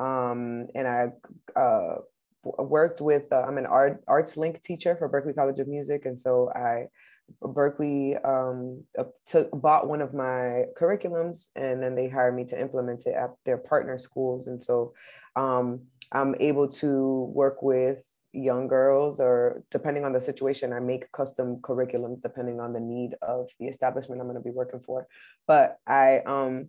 [0.00, 1.08] um, and I
[1.54, 1.96] uh,
[2.42, 6.06] worked with, uh, I'm an art, arts link teacher for Berklee College of Music.
[6.06, 6.86] And so I,
[7.42, 8.82] Berklee um,
[9.26, 13.30] took, bought one of my curriculums and then they hired me to implement it at
[13.44, 14.46] their partner schools.
[14.46, 14.94] And so
[15.36, 15.82] um,
[16.12, 21.56] I'm able to work with young girls or depending on the situation i make custom
[21.56, 25.08] curriculums depending on the need of the establishment i'm going to be working for
[25.48, 26.68] but i um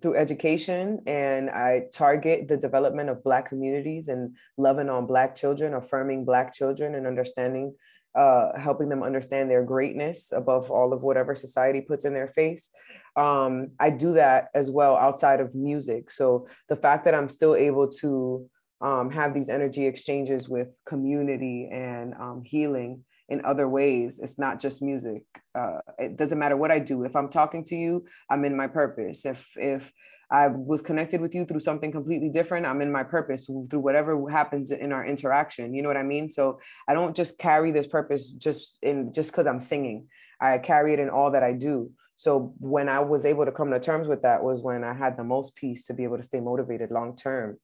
[0.00, 5.74] through education and I target the development of Black communities and loving on Black children,
[5.74, 7.74] affirming Black children and understanding,
[8.14, 12.70] uh, helping them understand their greatness above all of whatever society puts in their face.
[13.16, 16.10] Um, I do that as well outside of music.
[16.10, 18.48] So the fact that I'm still able to
[18.80, 24.20] um, have these energy exchanges with community and um, healing in other ways.
[24.22, 25.22] It's not just music.
[25.54, 27.04] Uh, it doesn't matter what I do.
[27.04, 29.24] If I'm talking to you, I'm in my purpose.
[29.24, 29.92] If if
[30.30, 34.30] I was connected with you through something completely different, I'm in my purpose through whatever
[34.30, 35.74] happens in our interaction.
[35.74, 36.30] You know what I mean?
[36.30, 36.58] So
[36.88, 40.08] I don't just carry this purpose just in just because I'm singing.
[40.40, 41.90] I carry it in all that I do.
[42.16, 45.16] So when I was able to come to terms with that was when I had
[45.16, 47.58] the most peace to be able to stay motivated long term.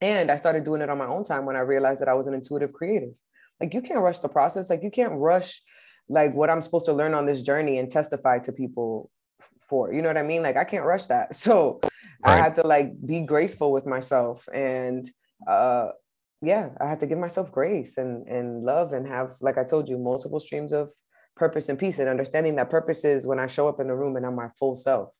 [0.00, 2.26] And I started doing it on my own time when I realized that I was
[2.26, 3.14] an intuitive creative.
[3.60, 4.70] Like you can't rush the process.
[4.70, 5.62] Like you can't rush
[6.08, 9.10] like what I'm supposed to learn on this journey and testify to people
[9.68, 9.92] for.
[9.92, 10.42] You know what I mean?
[10.42, 11.34] Like I can't rush that.
[11.34, 11.92] So right.
[12.24, 15.08] I had to like be graceful with myself and
[15.46, 15.88] uh
[16.42, 19.88] yeah, I had to give myself grace and and love and have like I told
[19.88, 20.90] you multiple streams of
[21.36, 24.16] purpose and peace and understanding that purpose is when I show up in the room
[24.16, 25.14] and I'm my full self.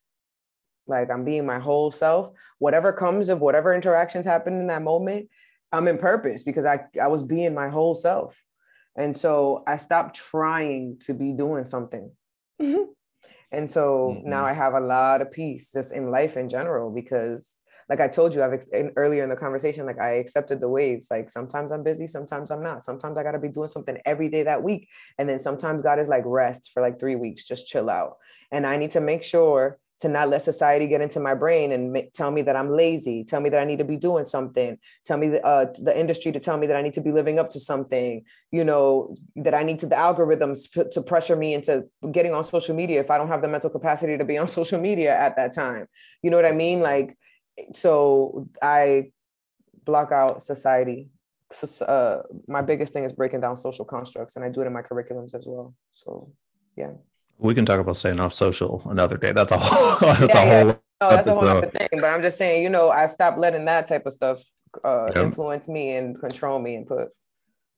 [0.87, 2.31] Like I'm being my whole self.
[2.59, 5.29] Whatever comes of whatever interactions happen in that moment,
[5.71, 8.37] I'm in purpose because I, I was being my whole self.
[8.95, 12.11] And so I stopped trying to be doing something.
[13.51, 14.29] and so mm-hmm.
[14.29, 17.57] now I have a lot of peace just in life in general because
[17.89, 21.07] like I told you, I've in, earlier in the conversation, like I accepted the waves.
[21.09, 22.83] Like sometimes I'm busy, sometimes I'm not.
[22.83, 24.89] Sometimes I got to be doing something every day that week.
[25.17, 28.17] And then sometimes God is like rest for like three weeks, just chill out.
[28.51, 32.03] And I need to make sure to not let society get into my brain and
[32.13, 35.17] tell me that I'm lazy, tell me that I need to be doing something, tell
[35.17, 37.49] me the, uh, the industry to tell me that I need to be living up
[37.49, 41.85] to something, you know, that I need to the algorithms p- to pressure me into
[42.11, 44.79] getting on social media if I don't have the mental capacity to be on social
[44.79, 45.87] media at that time.
[46.21, 46.81] You know what I mean?
[46.81, 47.17] Like,
[47.73, 49.11] so I
[49.83, 51.09] block out society.
[51.51, 54.73] So, uh, my biggest thing is breaking down social constructs, and I do it in
[54.73, 55.73] my curriculums as well.
[55.93, 56.31] So,
[56.75, 56.91] yeah.
[57.39, 59.31] We can talk about staying off social another day.
[59.31, 59.97] That's a whole.
[60.01, 60.63] That's Yeah, a yeah.
[60.63, 60.81] whole.
[60.99, 61.87] No, that's a whole other thing.
[61.91, 64.41] But I'm just saying, you know, I stopped letting that type of stuff
[64.83, 65.21] uh, Yeah.
[65.25, 67.09] influence me and control me and put,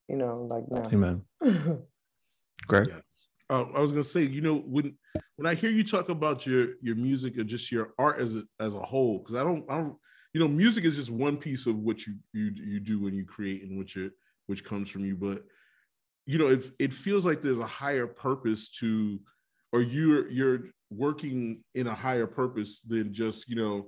[0.08, 0.84] you know, like no.
[0.94, 1.26] Amen.
[2.68, 2.88] Greg.
[2.88, 3.28] Yes.
[3.50, 4.98] Uh, I was gonna say, you know, when
[5.36, 8.44] when I hear you talk about your your music and just your art as a
[8.62, 9.98] as a whole, because I don't, I don't,
[10.34, 13.26] you know, music is just one piece of what you you you do when you
[13.26, 14.14] create and which it
[14.48, 15.18] which comes from you.
[15.18, 15.44] But
[16.26, 19.20] you know, it it feels like there's a higher purpose to,
[19.72, 23.88] or you're you're working in a higher purpose than just you know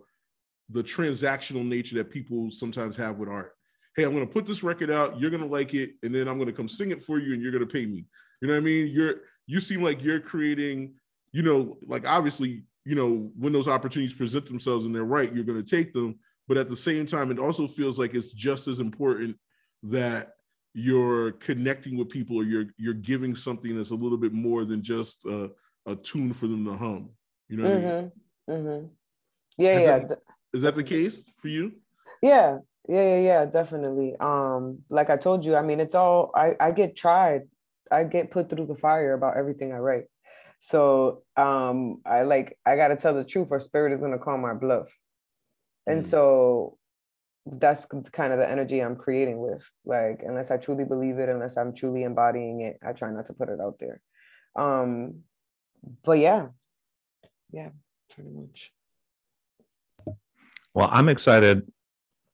[0.69, 3.53] the transactional nature that people sometimes have with art.
[3.95, 6.53] Hey, I'm gonna put this record out, you're gonna like it, and then I'm gonna
[6.53, 8.05] come sing it for you, and you're gonna pay me.
[8.41, 8.87] You know what I mean?
[8.87, 10.93] You're you seem like you're creating,
[11.31, 15.43] you know, like obviously, you know, when those opportunities present themselves and they're right, you're
[15.43, 16.17] going to take them.
[16.47, 19.37] But at the same time, it also feels like it's just as important
[19.83, 20.35] that
[20.73, 24.81] you're connecting with people or you're you're giving something that's a little bit more than
[24.81, 25.51] just a,
[25.85, 27.09] a tune for them to hum.
[27.49, 28.11] You know what I mean?
[28.47, 28.85] hmm hmm
[29.57, 30.19] Yeah, Has yeah, that-
[30.53, 31.73] Is that the case for you?
[32.21, 34.15] yeah, yeah, yeah, yeah, definitely.
[34.19, 37.43] Um, like I told you, I mean, it's all I I get tried,
[37.91, 40.05] I get put through the fire about everything I write.
[40.59, 44.53] So um, I like I gotta tell the truth, or spirit is gonna call my
[44.53, 44.89] bluff.
[45.87, 46.05] And Mm.
[46.05, 46.77] so
[47.45, 49.67] that's kind of the energy I'm creating with.
[49.83, 53.33] Like, unless I truly believe it, unless I'm truly embodying it, I try not to
[53.33, 53.99] put it out there.
[54.55, 55.23] Um,
[56.03, 56.47] but yeah,
[57.51, 57.69] yeah,
[58.13, 58.71] pretty much.
[60.73, 61.69] Well, I'm excited.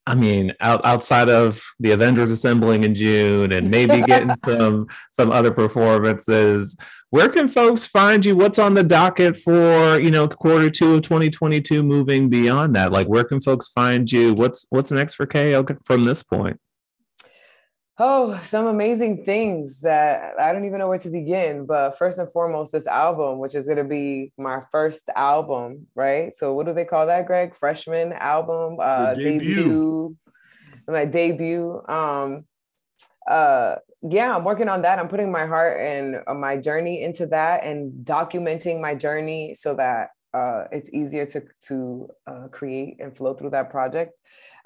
[0.05, 5.31] I mean, out, outside of the Avengers assembling in June and maybe getting some some
[5.31, 6.77] other performances,
[7.09, 8.35] where can folks find you?
[8.35, 11.83] What's on the docket for you know quarter two of 2022?
[11.83, 14.33] Moving beyond that, like where can folks find you?
[14.33, 16.59] What's what's next for KO from this point?
[17.99, 21.65] Oh, some amazing things that I don't even know where to begin.
[21.65, 26.31] But first and foremost, this album, which is going to be my first album, right?
[26.33, 27.55] So, what do they call that, Greg?
[27.55, 29.39] Freshman album, uh, debut.
[29.39, 30.17] debut,
[30.87, 31.81] my debut.
[31.87, 32.45] Um,
[33.27, 34.99] uh, yeah, I'm working on that.
[34.99, 39.73] I'm putting my heart and uh, my journey into that and documenting my journey so
[39.73, 44.13] that uh, it's easier to to uh, create and flow through that project.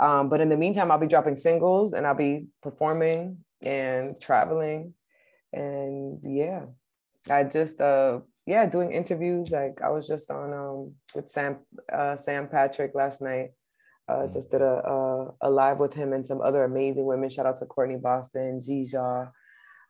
[0.02, 4.96] Um, but in the meantime, I'll be dropping singles and I'll be performing and traveling.
[5.54, 6.66] And yeah,
[7.30, 9.52] I just uh yeah, doing interviews.
[9.52, 11.60] Like I was just on um with Sam
[11.94, 13.52] uh Sam Patrick last night.
[14.10, 17.30] Uh just did a, a a live with him and some other amazing women.
[17.30, 19.30] Shout out to Courtney Boston, Gija,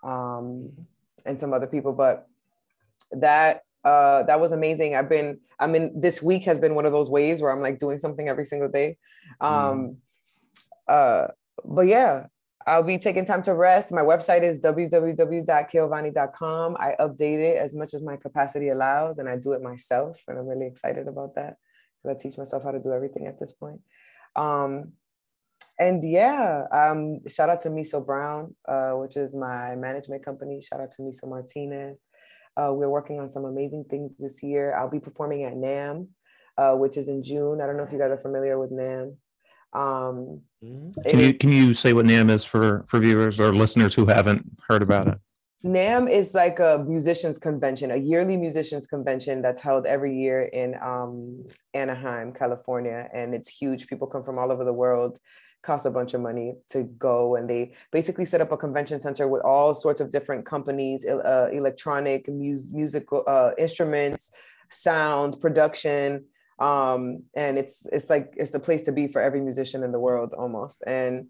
[0.03, 0.71] um,
[1.25, 1.93] and some other people.
[1.93, 2.27] But
[3.11, 6.91] that uh that was amazing i've been i mean this week has been one of
[6.91, 8.97] those waves where i'm like doing something every single day.
[9.39, 9.97] Um
[10.87, 11.27] uh
[11.63, 12.25] but yeah
[12.67, 13.93] i'll be taking time to rest.
[13.93, 19.37] My website is www.kaovanny.com i update it as much as my capacity allows and i
[19.37, 21.55] do it myself and i'm really excited about that
[22.03, 23.79] because i teach myself how to do everything at this point.
[24.35, 24.93] Um
[25.81, 30.61] and yeah, um, shout out to Miso Brown, uh, which is my management company.
[30.61, 32.03] Shout out to Miso Martinez.
[32.57, 34.75] Uh, we're working on some amazing things this year.
[34.75, 36.07] I'll be performing at NAMM,
[36.57, 37.61] uh, which is in June.
[37.61, 39.15] I don't know if you guys are familiar with NAMM.
[39.73, 40.41] Um,
[41.07, 44.45] Can you can you say what NAMM is for for viewers or listeners who haven't
[44.67, 45.17] heard about it?
[45.63, 50.75] NAMM is like a musicians convention, a yearly musicians convention that's held every year in
[50.81, 53.87] um, Anaheim, California, and it's huge.
[53.87, 55.19] People come from all over the world.
[55.63, 59.27] Costs a bunch of money to go, and they basically set up a convention center
[59.27, 64.31] with all sorts of different companies, uh, electronic, mus- musical uh, instruments,
[64.69, 66.25] sound, production,
[66.59, 69.99] um, and it's it's like it's the place to be for every musician in the
[69.99, 70.81] world almost.
[70.87, 71.27] And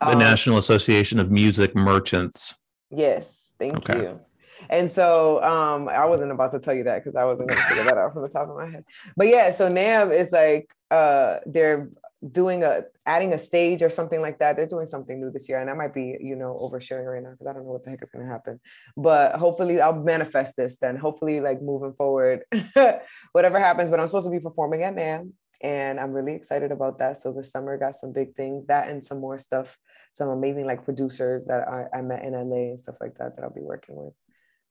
[0.00, 2.54] The um, National Association of Music Merchants.
[2.90, 4.02] Yes, thank Okay.
[4.02, 4.20] you.
[4.68, 7.66] And so um, I wasn't about to tell you that because I wasn't going to
[7.66, 8.84] figure that out from the top of my head.
[9.16, 11.88] But yeah, so NAMM is like uh, they're
[12.30, 14.56] doing a adding a stage or something like that.
[14.56, 17.32] They're doing something new this year, and I might be you know oversharing right now
[17.32, 18.60] because I don't know what the heck is going to happen.
[18.96, 20.96] But hopefully, I'll manifest this then.
[20.96, 22.44] Hopefully, like moving forward,
[23.32, 23.90] whatever happens.
[23.90, 25.32] But I'm supposed to be performing at NAMM,
[25.62, 27.16] and I'm really excited about that.
[27.16, 29.76] So this summer got some big things, that and some more stuff,
[30.12, 33.42] some amazing like producers that I, I met in LA and stuff like that that
[33.42, 34.14] I'll be working with.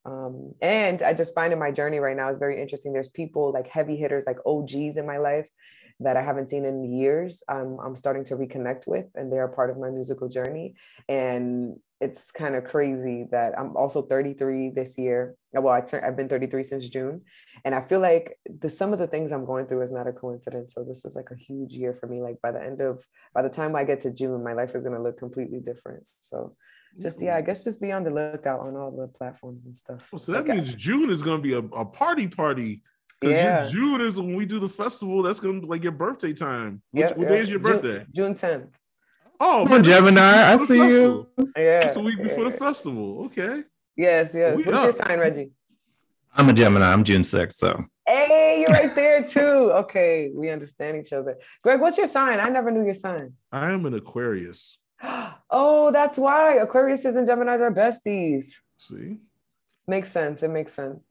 [0.05, 2.93] Um, and I just find in my journey right now is very interesting.
[2.93, 5.49] There's people like heavy hitters, like OGs in my life
[6.01, 7.43] that I haven't seen in years.
[7.49, 10.75] Um, I'm starting to reconnect with, and they're part of my musical journey.
[11.07, 15.35] And it's kind of crazy that I'm also 33 this year.
[15.51, 17.21] Well, I turn, I've been 33 since June,
[17.65, 20.13] and I feel like the some of the things I'm going through is not a
[20.13, 20.73] coincidence.
[20.73, 22.21] So this is like a huge year for me.
[22.21, 24.83] Like by the end of by the time I get to June, my life is
[24.83, 26.07] going to look completely different.
[26.21, 26.49] So
[27.01, 30.07] just yeah, I guess just be on the lookout on all the platforms and stuff.
[30.11, 32.83] Well, so that like, means June is going to be a, a party party.
[33.21, 33.67] Yeah.
[33.69, 35.21] June is when we do the festival.
[35.23, 36.81] That's going to be like your birthday time.
[36.91, 37.31] Which, Yep, what yep.
[37.31, 38.05] day is your June- birthday?
[38.15, 38.69] June 10th.
[39.41, 40.21] Oh, Come on, Gemini.
[40.21, 41.27] I before the see you.
[41.55, 41.87] Yeah.
[41.87, 43.25] It's a week before the festival.
[43.25, 43.63] Okay.
[43.95, 44.55] Yes, yes.
[44.57, 44.95] We What's your up.
[45.07, 45.51] sign, Reggie?
[46.35, 46.91] I'm a Gemini.
[46.91, 47.53] I'm June 6th.
[47.53, 49.71] So Hey, you're right there too.
[49.83, 51.37] Okay, we understand each other.
[51.63, 52.39] Greg, what's your sign?
[52.39, 53.33] I never knew your sign.
[53.51, 54.77] I am an Aquarius.
[55.51, 58.45] Oh, that's why Aquariuses and Geminis are besties.
[58.77, 59.17] See?
[59.87, 60.43] Makes sense.
[60.43, 61.01] It makes sense.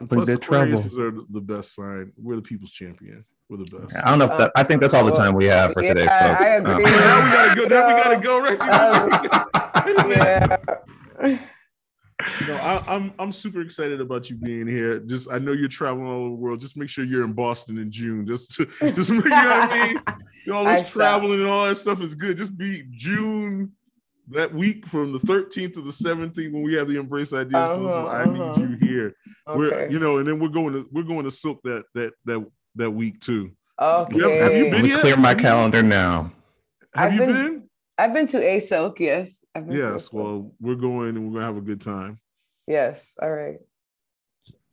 [0.00, 0.36] I think Plus, they're.
[0.38, 2.12] Aquariuses are the best sign.
[2.16, 3.24] We're the people's champion.
[3.48, 3.96] We're the best.
[3.96, 5.94] I don't know if that, I think that's all the time we have for Yeah,
[5.94, 6.40] today, I- folks.
[6.40, 6.84] I Um, agree.
[6.92, 7.64] now we gotta go.
[7.66, 9.86] Now we gotta go, Reggie.
[9.86, 10.60] Wait a minute.
[11.22, 11.38] Yeah.
[12.46, 15.00] No, I, I'm I'm super excited about you being here.
[15.00, 16.60] Just I know you're traveling all over the world.
[16.60, 18.24] Just make sure you're in Boston in June.
[18.26, 20.02] Just to just make, you know what I mean.
[20.46, 20.90] You know, all this shall.
[20.90, 22.36] traveling and all that stuff is good.
[22.36, 23.72] Just be June
[24.28, 27.74] that week from the 13th to the 17th when we have the Embrace Ideas Uh-huh,
[27.76, 28.08] Festival.
[28.08, 28.56] I uh-huh.
[28.60, 29.14] need you here.
[29.46, 32.44] We're you know, and then we're going to we're going to Silk that that that
[32.76, 33.52] that week too.
[33.80, 34.16] Okay.
[34.16, 35.00] You have- have you been yet?
[35.00, 36.32] clear my calendar now.
[36.94, 37.70] Have I've you been- been?
[37.96, 39.44] I've been to A Silk, yes.
[39.54, 40.12] I've been to Yes.
[40.12, 42.18] Well, we're going and we're gonna have a good time.
[42.66, 43.12] Yes.
[43.22, 43.58] All right.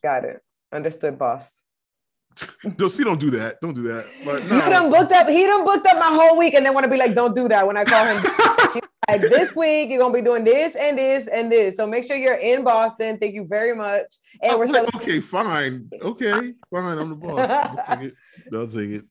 [0.01, 0.39] Got it.
[0.71, 1.59] Understood, boss.
[2.77, 3.59] Don't see, don't do that.
[3.61, 4.05] Don't do that.
[4.23, 4.69] But You no.
[4.69, 5.27] done booked up.
[5.27, 7.47] He done booked up my whole week, and then want to be like, "Don't do
[7.49, 11.27] that." When I call him, like this week you're gonna be doing this and this
[11.27, 11.75] and this.
[11.75, 13.17] So make sure you're in Boston.
[13.17, 14.05] Thank you very much.
[14.41, 14.89] And we're I'm selling.
[14.93, 15.89] like, okay, fine.
[16.01, 16.97] Okay, fine.
[16.99, 17.49] I'm the boss.
[17.49, 18.15] I'll take it.
[18.53, 19.03] I'll take it.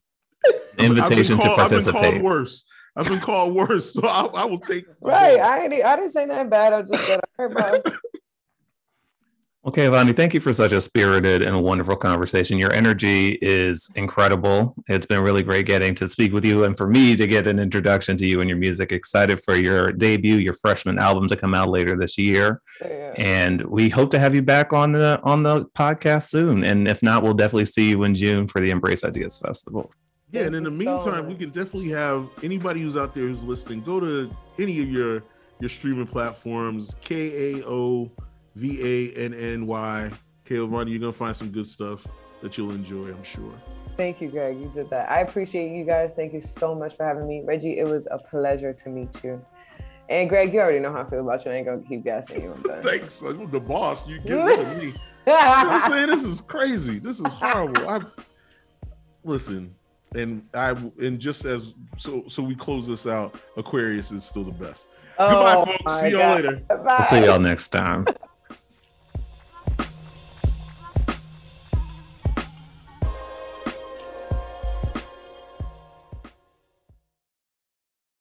[0.79, 2.01] Invitation I've to called- I've been participate.
[2.13, 2.65] called worse.
[2.95, 4.85] I've been called worse, so I, I will take.
[4.99, 5.39] Right.
[5.39, 6.73] I ain't, I didn't say nothing bad.
[6.73, 7.93] I just said, "All right, boss."
[9.63, 12.57] Okay, Vani, thank you for such a spirited and wonderful conversation.
[12.57, 14.73] Your energy is incredible.
[14.87, 17.59] It's been really great getting to speak with you and for me to get an
[17.59, 18.91] introduction to you and your music.
[18.91, 22.59] Excited for your debut, your freshman album to come out later this year.
[22.81, 23.13] Yeah.
[23.17, 26.63] And we hope to have you back on the on the podcast soon.
[26.63, 29.91] And if not, we'll definitely see you in June for the Embrace Ideas Festival.
[30.31, 33.81] Yeah, and in the meantime, we can definitely have anybody who's out there who's listening.
[33.81, 35.21] Go to any of your
[35.59, 36.95] your streaming platforms.
[36.99, 38.09] K A O
[38.55, 40.11] V A N N Y.
[40.45, 40.91] K O Vani.
[40.91, 42.05] You're gonna find some good stuff
[42.41, 43.07] that you'll enjoy.
[43.09, 43.53] I'm sure.
[43.97, 44.59] Thank you, Greg.
[44.59, 45.09] You did that.
[45.09, 46.11] I appreciate you guys.
[46.15, 47.43] Thank you so much for having me.
[47.45, 49.43] Reggie, it was a pleasure to meet you.
[50.09, 51.51] And Greg, you already know how I feel about you.
[51.51, 52.53] I ain't gonna keep gassing you.
[52.53, 52.81] I'm done.
[52.83, 54.07] Thanks, I'm the boss.
[54.07, 54.93] You get rid of me.
[55.27, 56.97] You know I'm saying this is crazy.
[56.97, 57.87] This is horrible.
[57.87, 57.99] I
[59.23, 59.75] listen,
[60.15, 63.39] and I and just as so so we close this out.
[63.55, 64.87] Aquarius is still the best.
[65.19, 65.99] Oh Goodbye, folks.
[65.99, 66.35] See y'all God.
[66.43, 66.55] later.
[66.69, 66.95] Bye.
[66.97, 68.07] We'll see y'all next time.